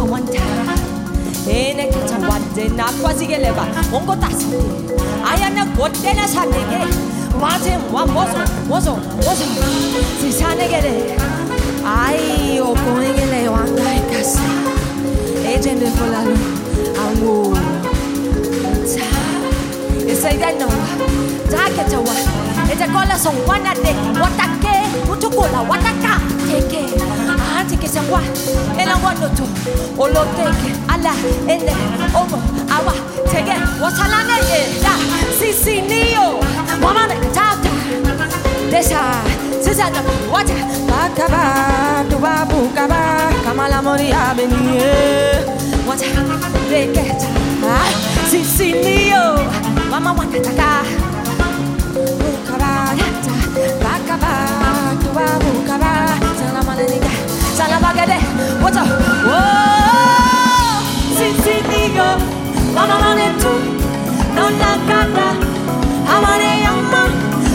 awanta 0.00 0.42
eneketa 1.50 2.16
wadenakwazigeleba 2.28 3.64
ongotasate 3.92 4.58
ayana 5.30 5.64
godenasatege 5.76 6.80
고마워진 7.36 7.78
와모소 7.92 8.38
모소 8.64 8.96
모소 8.96 9.44
지산에게래 10.20 11.16
아이오 11.84 12.72
고행길래 12.72 13.46
왕가에 13.46 14.00
가사 14.10 14.40
에젠데 15.44 15.92
폴라로 15.92 16.34
아무 16.96 17.54
자 18.86 19.04
에사이다 20.08 20.52
노와 20.52 20.70
자게 21.50 21.86
저와 21.88 22.06
에제 22.70 22.86
콜라소 22.86 23.30
와나데 23.46 23.94
와타케 24.18 25.02
우투콜라 25.10 25.60
와타카 25.60 26.18
테케 26.48 26.86
아한테케 27.28 27.86
상와 27.86 28.22
엘랑와 28.78 29.12
노토 29.12 29.44
올로테케 29.98 30.74
알라 30.88 31.12
엔데 31.46 31.70
오모 32.14 32.36
아와 32.72 32.94
테게 33.30 33.52
와살라네 33.78 34.78
에다 34.78 34.90
시시니오 35.38 36.55
Woman, 36.86 37.10
tata, 37.34 37.70
desa, 38.70 39.00
sisata, 39.64 40.00
wata, 40.30 40.54
bakaba, 40.86 41.42
tuba, 42.10 42.46
bukaba, 42.46 43.00
kamala 43.44 43.82
mori 43.82 44.12
abenie, 44.12 44.94
wata, 45.88 46.06
reketa, 46.70 47.26
sisi 48.30 48.72
niyo, 48.72 49.24
mama 49.90 50.12
wata 50.12 50.38
taka, 50.46 50.70
bukaba, 52.22 52.70
yata, 53.00 53.32
bakaba, 53.82 54.32
tuba, 55.02 55.26
bukaba, 55.42 55.92
salama 56.38 56.72
denika, 56.78 57.10
salama 57.58 57.90
gede, 57.98 58.18
wata, 58.62 58.82
oh, 59.26 60.78
sisi 61.18 61.54
niyo, 61.66 62.08
mama 62.74 62.94
manetu, 63.02 63.52
non 64.36 64.52
la 64.62 64.72
kata, 64.88 65.26
amane 66.16 66.50
yamma 66.64 67.02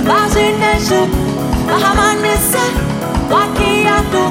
bazineshu 0.08 1.00
bahamanese 1.68 2.64
wakiyatu 3.34 4.24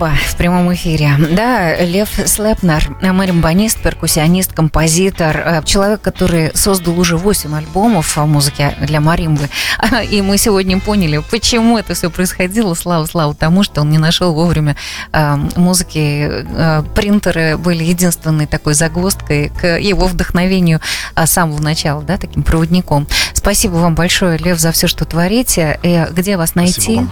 Маримба 0.00 0.18
в 0.26 0.36
прямом 0.36 0.72
эфире. 0.74 1.14
Да, 1.32 1.76
Лев 1.76 2.08
Слепнер, 2.24 2.96
маримбанист, 3.02 3.78
перкуссионист, 3.82 4.52
композитор, 4.52 5.36
э, 5.36 5.62
человек, 5.64 6.00
который 6.00 6.50
создал 6.54 6.98
уже 6.98 7.16
8 7.16 7.54
альбомов 7.54 8.16
о 8.16 8.24
музыке 8.24 8.74
для 8.80 9.00
маримбы. 9.00 9.48
И 10.10 10.22
мы 10.22 10.38
сегодня 10.38 10.80
поняли, 10.80 11.22
почему 11.30 11.76
это 11.76 11.94
все 11.94 12.10
происходило. 12.10 12.74
Слава, 12.74 13.04
слава 13.04 13.34
тому, 13.34 13.62
что 13.62 13.82
он 13.82 13.90
не 13.90 13.98
нашел 13.98 14.32
вовремя 14.32 14.76
э, 15.12 15.36
музыки. 15.56 16.28
Э, 16.30 16.82
Принтеры 16.94 17.58
были 17.58 17.84
единственной 17.84 18.46
такой 18.46 18.74
загвоздкой 18.74 19.50
к 19.50 19.78
его 19.78 20.06
вдохновению 20.06 20.80
а, 21.14 21.26
с 21.26 21.32
самого 21.32 21.60
начала, 21.60 22.02
да, 22.02 22.16
таким 22.16 22.42
проводником. 22.42 23.06
Спасибо 23.34 23.74
вам 23.74 23.94
большое, 23.94 24.38
Лев, 24.38 24.58
за 24.58 24.72
все, 24.72 24.86
что 24.86 25.04
творите. 25.04 25.78
И 25.82 26.06
где 26.10 26.36
вас 26.36 26.54
найти? 26.54 26.72
Спасибо 26.80 26.96
вам. 27.00 27.10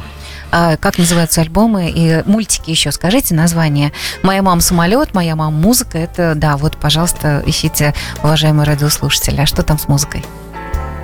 А, 0.51 0.77
как 0.77 0.99
называются 0.99 1.41
альбомы 1.43 1.91
и 1.91 2.23
мультики 2.27 2.71
еще? 2.71 2.91
Скажите 2.93 3.35
название. 3.35 3.93
«Моя 4.23 4.43
мама 4.43 4.61
самолет», 4.61 5.15
«Моя 5.15 5.37
мама 5.37 5.51
музыка». 5.57 5.99
Это, 5.99 6.35
да, 6.35 6.57
вот, 6.57 6.77
пожалуйста, 6.77 7.43
ищите, 7.47 7.95
уважаемые 8.23 8.67
радиослушатели. 8.67 9.41
А 9.41 9.47
что 9.47 9.63
там 9.63 9.79
с 9.79 9.89
музыкой? 9.89 10.25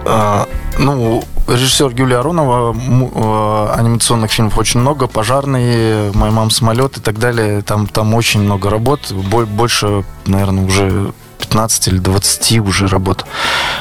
А, 0.07 0.47
Ну, 0.78 1.22
режиссер 1.47 1.90
Юлия 1.95 2.18
Аронова, 2.18 2.74
э, 2.74 3.78
анимационных 3.78 4.32
фильмов 4.32 4.59
очень 4.59 4.80
много, 4.80 5.07
пожарные, 5.07 6.11
моя 6.14 6.32
мама 6.32 6.51
самолет 6.51 6.97
и 6.97 7.01
так 7.01 7.18
далее. 7.18 7.62
Там, 7.62 7.86
там 7.86 8.14
очень 8.14 8.40
много 8.40 8.70
работ, 8.70 9.12
бо- 9.12 9.47
больше, 9.47 10.05
наверное, 10.26 10.64
уже 10.64 11.12
15 11.55 11.88
или 11.88 11.98
20 11.98 12.59
уже 12.59 12.88
работ. 12.88 13.24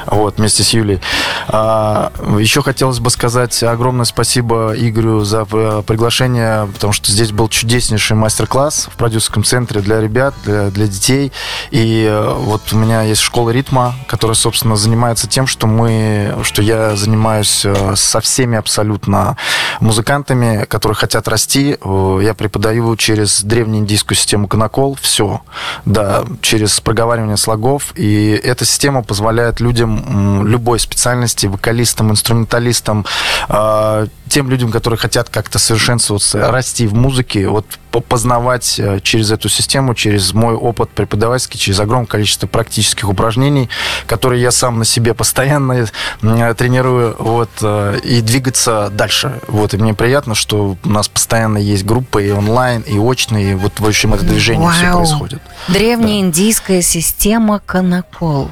Вот, 0.05 0.37
вместе 0.37 0.61
с 0.61 0.69
Юлей. 0.69 1.01
А, 1.47 2.11
еще 2.37 2.61
хотелось 2.61 2.99
бы 2.99 3.09
сказать 3.09 3.63
огромное 3.63 4.05
спасибо 4.05 4.73
Игорю 4.77 5.21
за 5.21 5.47
э, 5.51 5.81
приглашение, 5.85 6.67
потому 6.71 6.93
что 6.93 7.11
здесь 7.11 7.31
был 7.31 7.49
чудеснейший 7.49 8.15
мастер-класс 8.15 8.89
в 8.91 8.95
продюсерском 8.95 9.43
центре 9.43 9.81
для 9.81 9.99
ребят, 9.99 10.35
для, 10.45 10.69
для 10.69 10.85
детей. 10.85 11.31
И 11.71 12.05
э, 12.07 12.33
вот 12.37 12.61
у 12.73 12.77
меня 12.77 13.01
есть 13.01 13.21
школа 13.21 13.49
ритма, 13.49 13.95
которая, 14.07 14.35
собственно, 14.35 14.75
занимается 14.75 15.27
тем, 15.27 15.47
что 15.47 15.65
мы, 15.65 16.35
что 16.43 16.61
я 16.61 16.95
занимаюсь 16.95 17.65
э, 17.65 17.95
со 17.95 18.21
всеми 18.21 18.55
абсолютно 18.55 19.35
музыкантами, 19.79 20.65
которые 20.65 20.95
хотят 20.95 21.27
расти. 21.27 21.75
Я 22.21 22.35
преподаю 22.35 22.95
через 22.97 23.41
древнеиндийскую 23.43 24.15
систему 24.15 24.47
Канакол 24.47 24.95
все. 25.01 25.41
Да, 25.85 26.23
через 26.41 26.79
проговаривание 26.79 27.37
слогов 27.37 27.62
шагов, 27.63 27.93
и 27.95 28.39
эта 28.43 28.65
система 28.65 29.03
позволяет 29.03 29.61
людям 29.61 30.45
любой 30.47 30.79
специальности, 30.79 31.47
вокалистам, 31.47 32.11
инструменталистам, 32.11 33.05
а, 33.47 34.07
тем 34.33 34.49
людям, 34.49 34.71
которые 34.71 34.97
хотят 34.97 35.29
как-то 35.29 35.59
совершенствоваться, 35.59 36.49
расти 36.49 36.87
в 36.87 36.95
музыке, 36.95 37.47
вот 37.47 37.67
познавать 37.91 38.79
э, 38.79 38.99
через 39.03 39.29
эту 39.29 39.47
систему, 39.47 39.93
через 39.93 40.33
мой 40.33 40.55
опыт 40.55 40.89
преподавательский, 40.89 41.59
через 41.59 41.79
огромное 41.79 42.07
количество 42.07 42.47
практических 42.47 43.07
упражнений, 43.07 43.69
которые 44.07 44.41
я 44.41 44.49
сам 44.49 44.79
на 44.79 44.85
себе 44.85 45.13
постоянно 45.13 45.85
тренирую, 46.19 47.15
вот, 47.19 47.51
э, 47.61 47.99
и 48.03 48.21
двигаться 48.21 48.89
дальше. 48.91 49.39
Вот, 49.47 49.75
и 49.75 49.77
мне 49.77 49.93
приятно, 49.93 50.33
что 50.33 50.77
у 50.83 50.89
нас 50.89 51.07
постоянно 51.07 51.59
есть 51.59 51.85
группы 51.85 52.25
и 52.25 52.31
онлайн, 52.31 52.81
и 52.81 52.97
очные, 52.97 53.51
и 53.51 53.53
вот, 53.53 53.79
в 53.79 53.85
общем, 53.85 54.15
это 54.15 54.25
движение 54.25 54.65
Вау. 54.65 54.73
все 54.73 54.93
происходит. 54.95 55.41
Древняя 55.67 56.21
да. 56.21 56.27
индийская 56.27 56.81
система 56.81 57.59
Канакол. 57.59 58.49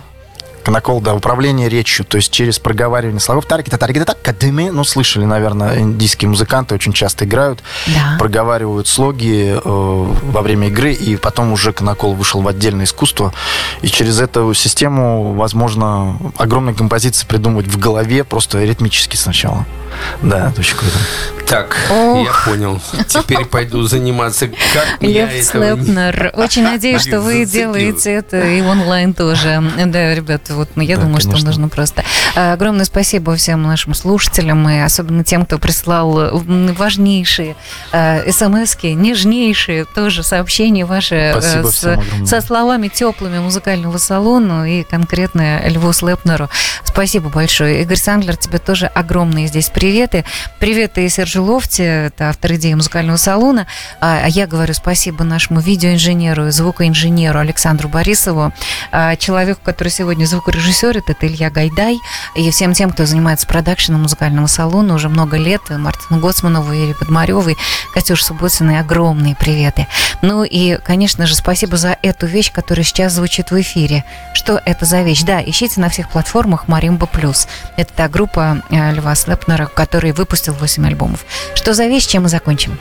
Накол, 0.70 1.02
да, 1.02 1.16
управление 1.16 1.70
речью, 1.70 2.06
то 2.06 2.18
есть 2.18 2.32
через 2.32 2.60
проговаривание 2.60 3.20
слогов. 3.20 3.46
Тарикита, 3.46 3.78
тарикита, 3.78 4.16
кадыми. 4.22 4.70
Ну, 4.70 4.84
слышали, 4.84 5.26
наверное, 5.26 5.80
индийские 5.80 6.30
музыканты 6.30 6.76
очень 6.76 6.94
часто 6.94 7.26
играют, 7.26 7.64
да. 7.88 8.18
проговаривают 8.20 8.88
слоги 8.88 9.56
э, 9.56 9.60
во 9.64 10.42
время 10.42 10.68
игры, 10.68 10.94
и 10.94 11.16
потом 11.16 11.52
уже 11.52 11.74
Канакол 11.74 12.14
вышел 12.14 12.42
в 12.42 12.48
отдельное 12.48 12.86
искусство. 12.86 13.34
И 13.82 13.88
через 13.88 14.20
эту 14.20 14.54
систему 14.54 15.34
возможно 15.34 16.18
огромные 16.38 16.76
композиции 16.76 17.26
придумывать 17.26 17.68
в 17.68 17.80
голове, 17.80 18.24
просто 18.24 18.64
ритмически 18.64 19.16
сначала. 19.16 19.66
Да, 20.22 20.50
это 20.50 20.62
очень 20.62 20.76
круто. 20.76 20.98
Так, 21.52 21.76
Ох. 21.92 22.26
я 22.26 22.32
понял. 22.46 22.82
Теперь 23.10 23.44
пойду 23.44 23.82
заниматься. 23.84 24.48
Как 24.48 25.02
Лев 25.02 25.32
Слепнер. 25.44 26.32
Очень 26.34 26.64
надеюсь, 26.64 27.02
что 27.02 27.20
вы 27.20 27.44
делаете 27.46 28.14
это 28.14 28.40
и 28.40 28.62
онлайн 28.62 29.14
тоже. 29.14 29.62
Да, 29.86 30.16
ребята, 30.16 30.56
вот 30.56 30.70
ну, 30.76 30.82
я 30.82 30.96
да, 30.96 31.02
думаю, 31.02 31.20
конечно. 31.20 31.38
что 31.38 31.46
нужно 31.48 31.68
просто. 31.68 32.06
А, 32.38 32.54
огромное 32.54 32.86
спасибо 32.86 33.36
всем 33.36 33.64
нашим 33.64 33.94
слушателям 33.94 34.70
и 34.70 34.80
особенно 34.80 35.26
тем, 35.26 35.46
кто 35.46 35.58
прислал 35.58 36.42
важнейшие 36.42 37.58
э, 37.92 38.32
смс 38.32 38.78
нежнейшие 38.82 39.84
тоже 39.84 40.24
сообщения 40.24 40.86
ваши 40.86 41.16
э, 41.16 41.64
с, 41.64 42.00
со 42.26 42.42
словами 42.42 42.88
теплыми 42.88 43.40
музыкального 43.40 43.98
салона 43.98 44.72
и 44.72 44.84
конкретно 44.84 45.68
Льву 45.68 45.92
Слепнеру. 45.92 46.50
Спасибо 46.86 47.28
большое. 47.28 47.82
Игорь 47.82 47.98
Сандлер, 47.98 48.38
тебе 48.38 48.58
тоже 48.58 48.86
огромные 48.86 49.48
здесь 49.48 49.68
приветы. 49.68 50.24
Приветы 50.58 51.06
и 51.06 51.10
Сержу 51.10 51.41
Лофте, 51.42 52.08
это 52.08 52.30
автор 52.30 52.54
идеи 52.54 52.74
музыкального 52.74 53.18
салона. 53.18 53.68
А, 54.00 54.22
а 54.24 54.28
я 54.28 54.48
говорю 54.48 54.74
спасибо 54.74 55.24
нашему 55.24 55.60
видеоинженеру, 55.60 56.52
звукоинженеру 56.52 57.40
Александру 57.40 57.90
Борисову, 57.90 58.54
а, 58.92 59.16
человеку, 59.16 59.62
который 59.64 59.90
сегодня 59.90 60.26
звукорежиссер, 60.26 60.98
это 60.98 61.16
Илья 61.22 61.50
Гайдай, 61.50 61.98
и 62.36 62.50
всем 62.52 62.74
тем, 62.74 62.92
кто 62.92 63.06
занимается 63.06 63.48
продакшеном 63.48 64.04
музыкального 64.04 64.48
салона 64.48 64.96
уже 64.96 65.10
много 65.10 65.38
лет, 65.38 65.62
Мартину 65.70 66.20
Гоцманову, 66.20 66.72
Ире 66.74 66.94
Подмаревой, 66.94 67.58
Катюш 67.94 68.24
Субботиной, 68.24 68.80
огромные 68.80 69.36
приветы. 69.36 69.88
Ну 70.22 70.44
и, 70.44 70.78
конечно 70.78 71.26
же, 71.26 71.36
спасибо 71.36 71.78
за 71.78 71.98
эту 72.02 72.28
вещь, 72.28 72.52
которая 72.52 72.84
сейчас 72.84 73.14
звучит 73.14 73.52
в 73.52 73.60
эфире. 73.62 74.04
Что 74.34 74.62
это 74.66 74.86
за 74.86 75.02
вещь? 75.02 75.24
Да, 75.24 75.42
ищите 75.42 75.82
на 75.82 75.90
всех 75.90 76.10
платформах 76.10 76.68
Маримба 76.68 77.06
Плюс. 77.06 77.48
Это 77.78 77.92
та 77.94 78.08
группа 78.08 78.62
э, 78.70 78.94
Льва 78.94 79.16
Слепнера, 79.16 79.66
который 79.66 80.12
выпустил 80.12 80.54
8 80.54 80.86
альбомов. 80.88 81.26
Что 81.56 81.74
за 81.74 81.88
вещь, 81.88 82.08
чем 82.08 82.24
мы 82.24 82.30
закончим? 82.30 82.78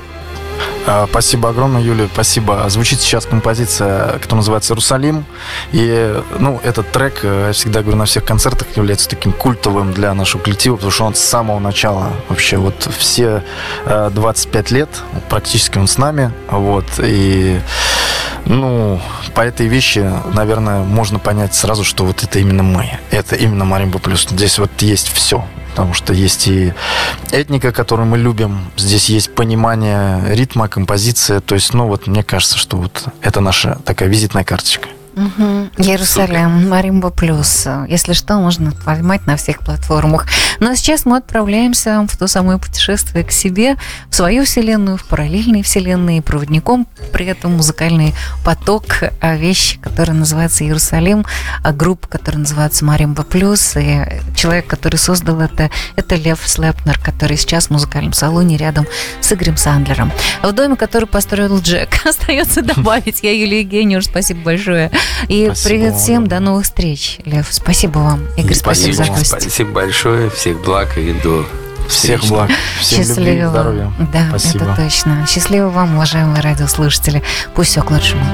А, 0.87 1.07
спасибо 1.09 1.51
огромное, 1.51 1.83
Юля, 1.83 2.09
спасибо. 2.13 2.69
Звучит 2.69 3.01
сейчас 3.01 3.27
композиция, 3.27 4.15
которая 4.15 4.39
называется 4.39 4.75
«Русалим». 4.75 5.25
И, 5.73 6.21
ну, 6.39 6.61
этот 6.65 6.91
трек, 6.91 7.21
э, 7.23 7.45
я 7.49 7.53
всегда 7.53 7.83
говорю, 7.83 7.99
на 7.99 8.07
всех 8.07 8.25
концертах 8.25 8.77
является 8.77 9.09
таким 9.09 9.33
культовым 9.33 9.93
для 9.93 10.15
нашего 10.15 10.41
коллектива, 10.41 10.77
потому 10.77 10.91
что 10.91 11.05
он 11.05 11.15
с 11.15 11.21
самого 11.21 11.59
начала, 11.59 12.13
вообще, 12.29 12.57
вот 12.57 12.89
все 12.99 13.43
25 13.87 14.73
э, 14.73 14.75
лет, 14.75 14.89
практически 15.29 15.79
он 15.79 15.87
с 15.87 15.99
нами, 15.99 16.33
вот, 16.51 16.87
и, 16.99 17.61
ну, 18.47 19.01
по 19.35 19.43
этой 19.43 19.67
вещи, 19.67 20.11
наверное, 20.33 20.83
можно 20.83 21.19
понять 21.19 21.55
сразу, 21.55 21.85
что 21.85 22.05
вот 22.05 22.23
это 22.23 22.39
именно 22.39 22.63
мы, 22.63 22.99
это 23.11 23.37
именно 23.37 23.65
Маримба 23.65 23.99
Плюс. 23.99 24.27
Здесь 24.29 24.59
вот 24.59 24.71
есть 24.81 25.13
все 25.13 25.45
потому 25.71 25.95
что 25.95 26.13
есть 26.13 26.49
и 26.49 26.75
этника, 27.33 27.73
которую 27.73 28.07
мы 28.07 28.19
любим, 28.19 28.71
здесь 28.77 29.09
есть 29.09 29.35
понимание 29.35 30.35
ритма, 30.35 30.69
композиция, 30.69 31.41
то 31.41 31.55
есть, 31.55 31.75
ну 31.75 31.87
вот 31.87 32.07
мне 32.07 32.23
кажется, 32.23 32.59
что 32.59 32.77
вот 32.77 33.05
это 33.23 33.41
наша 33.41 33.79
такая 33.85 34.09
визитная 34.09 34.45
карточка. 34.45 34.89
Угу. 35.15 35.71
Иерусалим, 35.79 36.69
Маримба 36.69 37.11
Плюс. 37.11 37.67
Если 37.89 38.13
что, 38.13 38.35
можно 38.39 38.73
поймать 38.85 39.27
на 39.27 39.37
всех 39.37 39.61
платформах. 39.61 40.27
Но 40.61 40.75
сейчас 40.75 41.05
мы 41.05 41.17
отправляемся 41.19 42.07
в 42.09 42.17
то 42.17 42.27
самое 42.27 42.59
путешествие 42.59 43.25
к 43.25 43.33
себе, 43.33 43.77
в 44.09 44.15
свою 44.15 44.45
вселенную, 44.45 44.97
в 44.97 45.05
параллельные 45.05 45.63
вселенные, 45.63 46.23
проводником 46.23 46.87
при 47.13 47.27
этом 47.27 47.57
музыкальный 47.57 48.15
поток, 48.45 48.85
а 49.21 49.37
вещь, 49.37 49.79
которая 49.81 50.17
называется 50.17 50.65
Иерусалим, 50.65 51.25
а 51.63 51.73
группа, 51.73 52.07
которая 52.07 52.41
называется 52.41 52.85
Маримба 52.85 53.23
Плюс, 53.25 53.77
и 53.77 54.05
человек, 54.37 54.67
который 54.67 54.97
создал 54.97 55.41
это, 55.41 55.71
это 55.97 56.15
Лев 56.15 56.41
Слепнер, 56.45 56.99
который 56.99 57.37
сейчас 57.37 57.67
в 57.67 57.71
музыкальном 57.71 58.13
салоне 58.13 58.57
рядом 58.57 58.87
с 59.21 59.33
Игорем 59.33 59.57
Сандлером. 59.57 60.13
В 60.43 60.53
доме, 60.53 60.77
который 60.77 61.07
построил 61.07 61.61
Джек. 61.61 61.89
Остается 62.05 62.63
добавить. 62.63 63.23
Я 63.23 63.33
Юлия 63.33 63.63
Гениуш. 63.63 64.07
Спасибо 64.07 64.41
большое. 64.43 64.91
И 65.29 65.47
спасибо 65.47 65.69
привет 65.69 65.93
вам. 65.93 66.01
всем, 66.01 66.27
до 66.27 66.41
новых 66.41 66.65
встреч, 66.65 67.19
Лев. 67.25 67.47
Спасибо 67.51 67.99
вам. 67.99 68.27
Игорь, 68.37 68.55
спасибо, 68.55 68.93
спасибо 68.93 69.15
за 69.15 69.19
гость. 69.19 69.43
Спасибо 69.43 69.71
большое, 69.71 70.31
всех 70.31 70.63
благ 70.63 70.97
и 70.99 71.13
до 71.13 71.47
всех 71.89 72.25
благ. 72.27 72.51
Всем 72.81 73.05
Счастливо. 73.05 73.27
любви, 73.27 73.47
здоровья. 73.47 73.93
Да, 74.13 74.27
Спасибо. 74.29 74.65
это 74.65 74.77
точно. 74.77 75.27
Счастливо 75.29 75.69
вам, 75.69 75.95
уважаемые 75.97 76.41
радиослушатели. 76.41 77.23
Пусть 77.55 77.71
все 77.71 77.83
к 77.83 77.91
лучшему. 77.91 78.25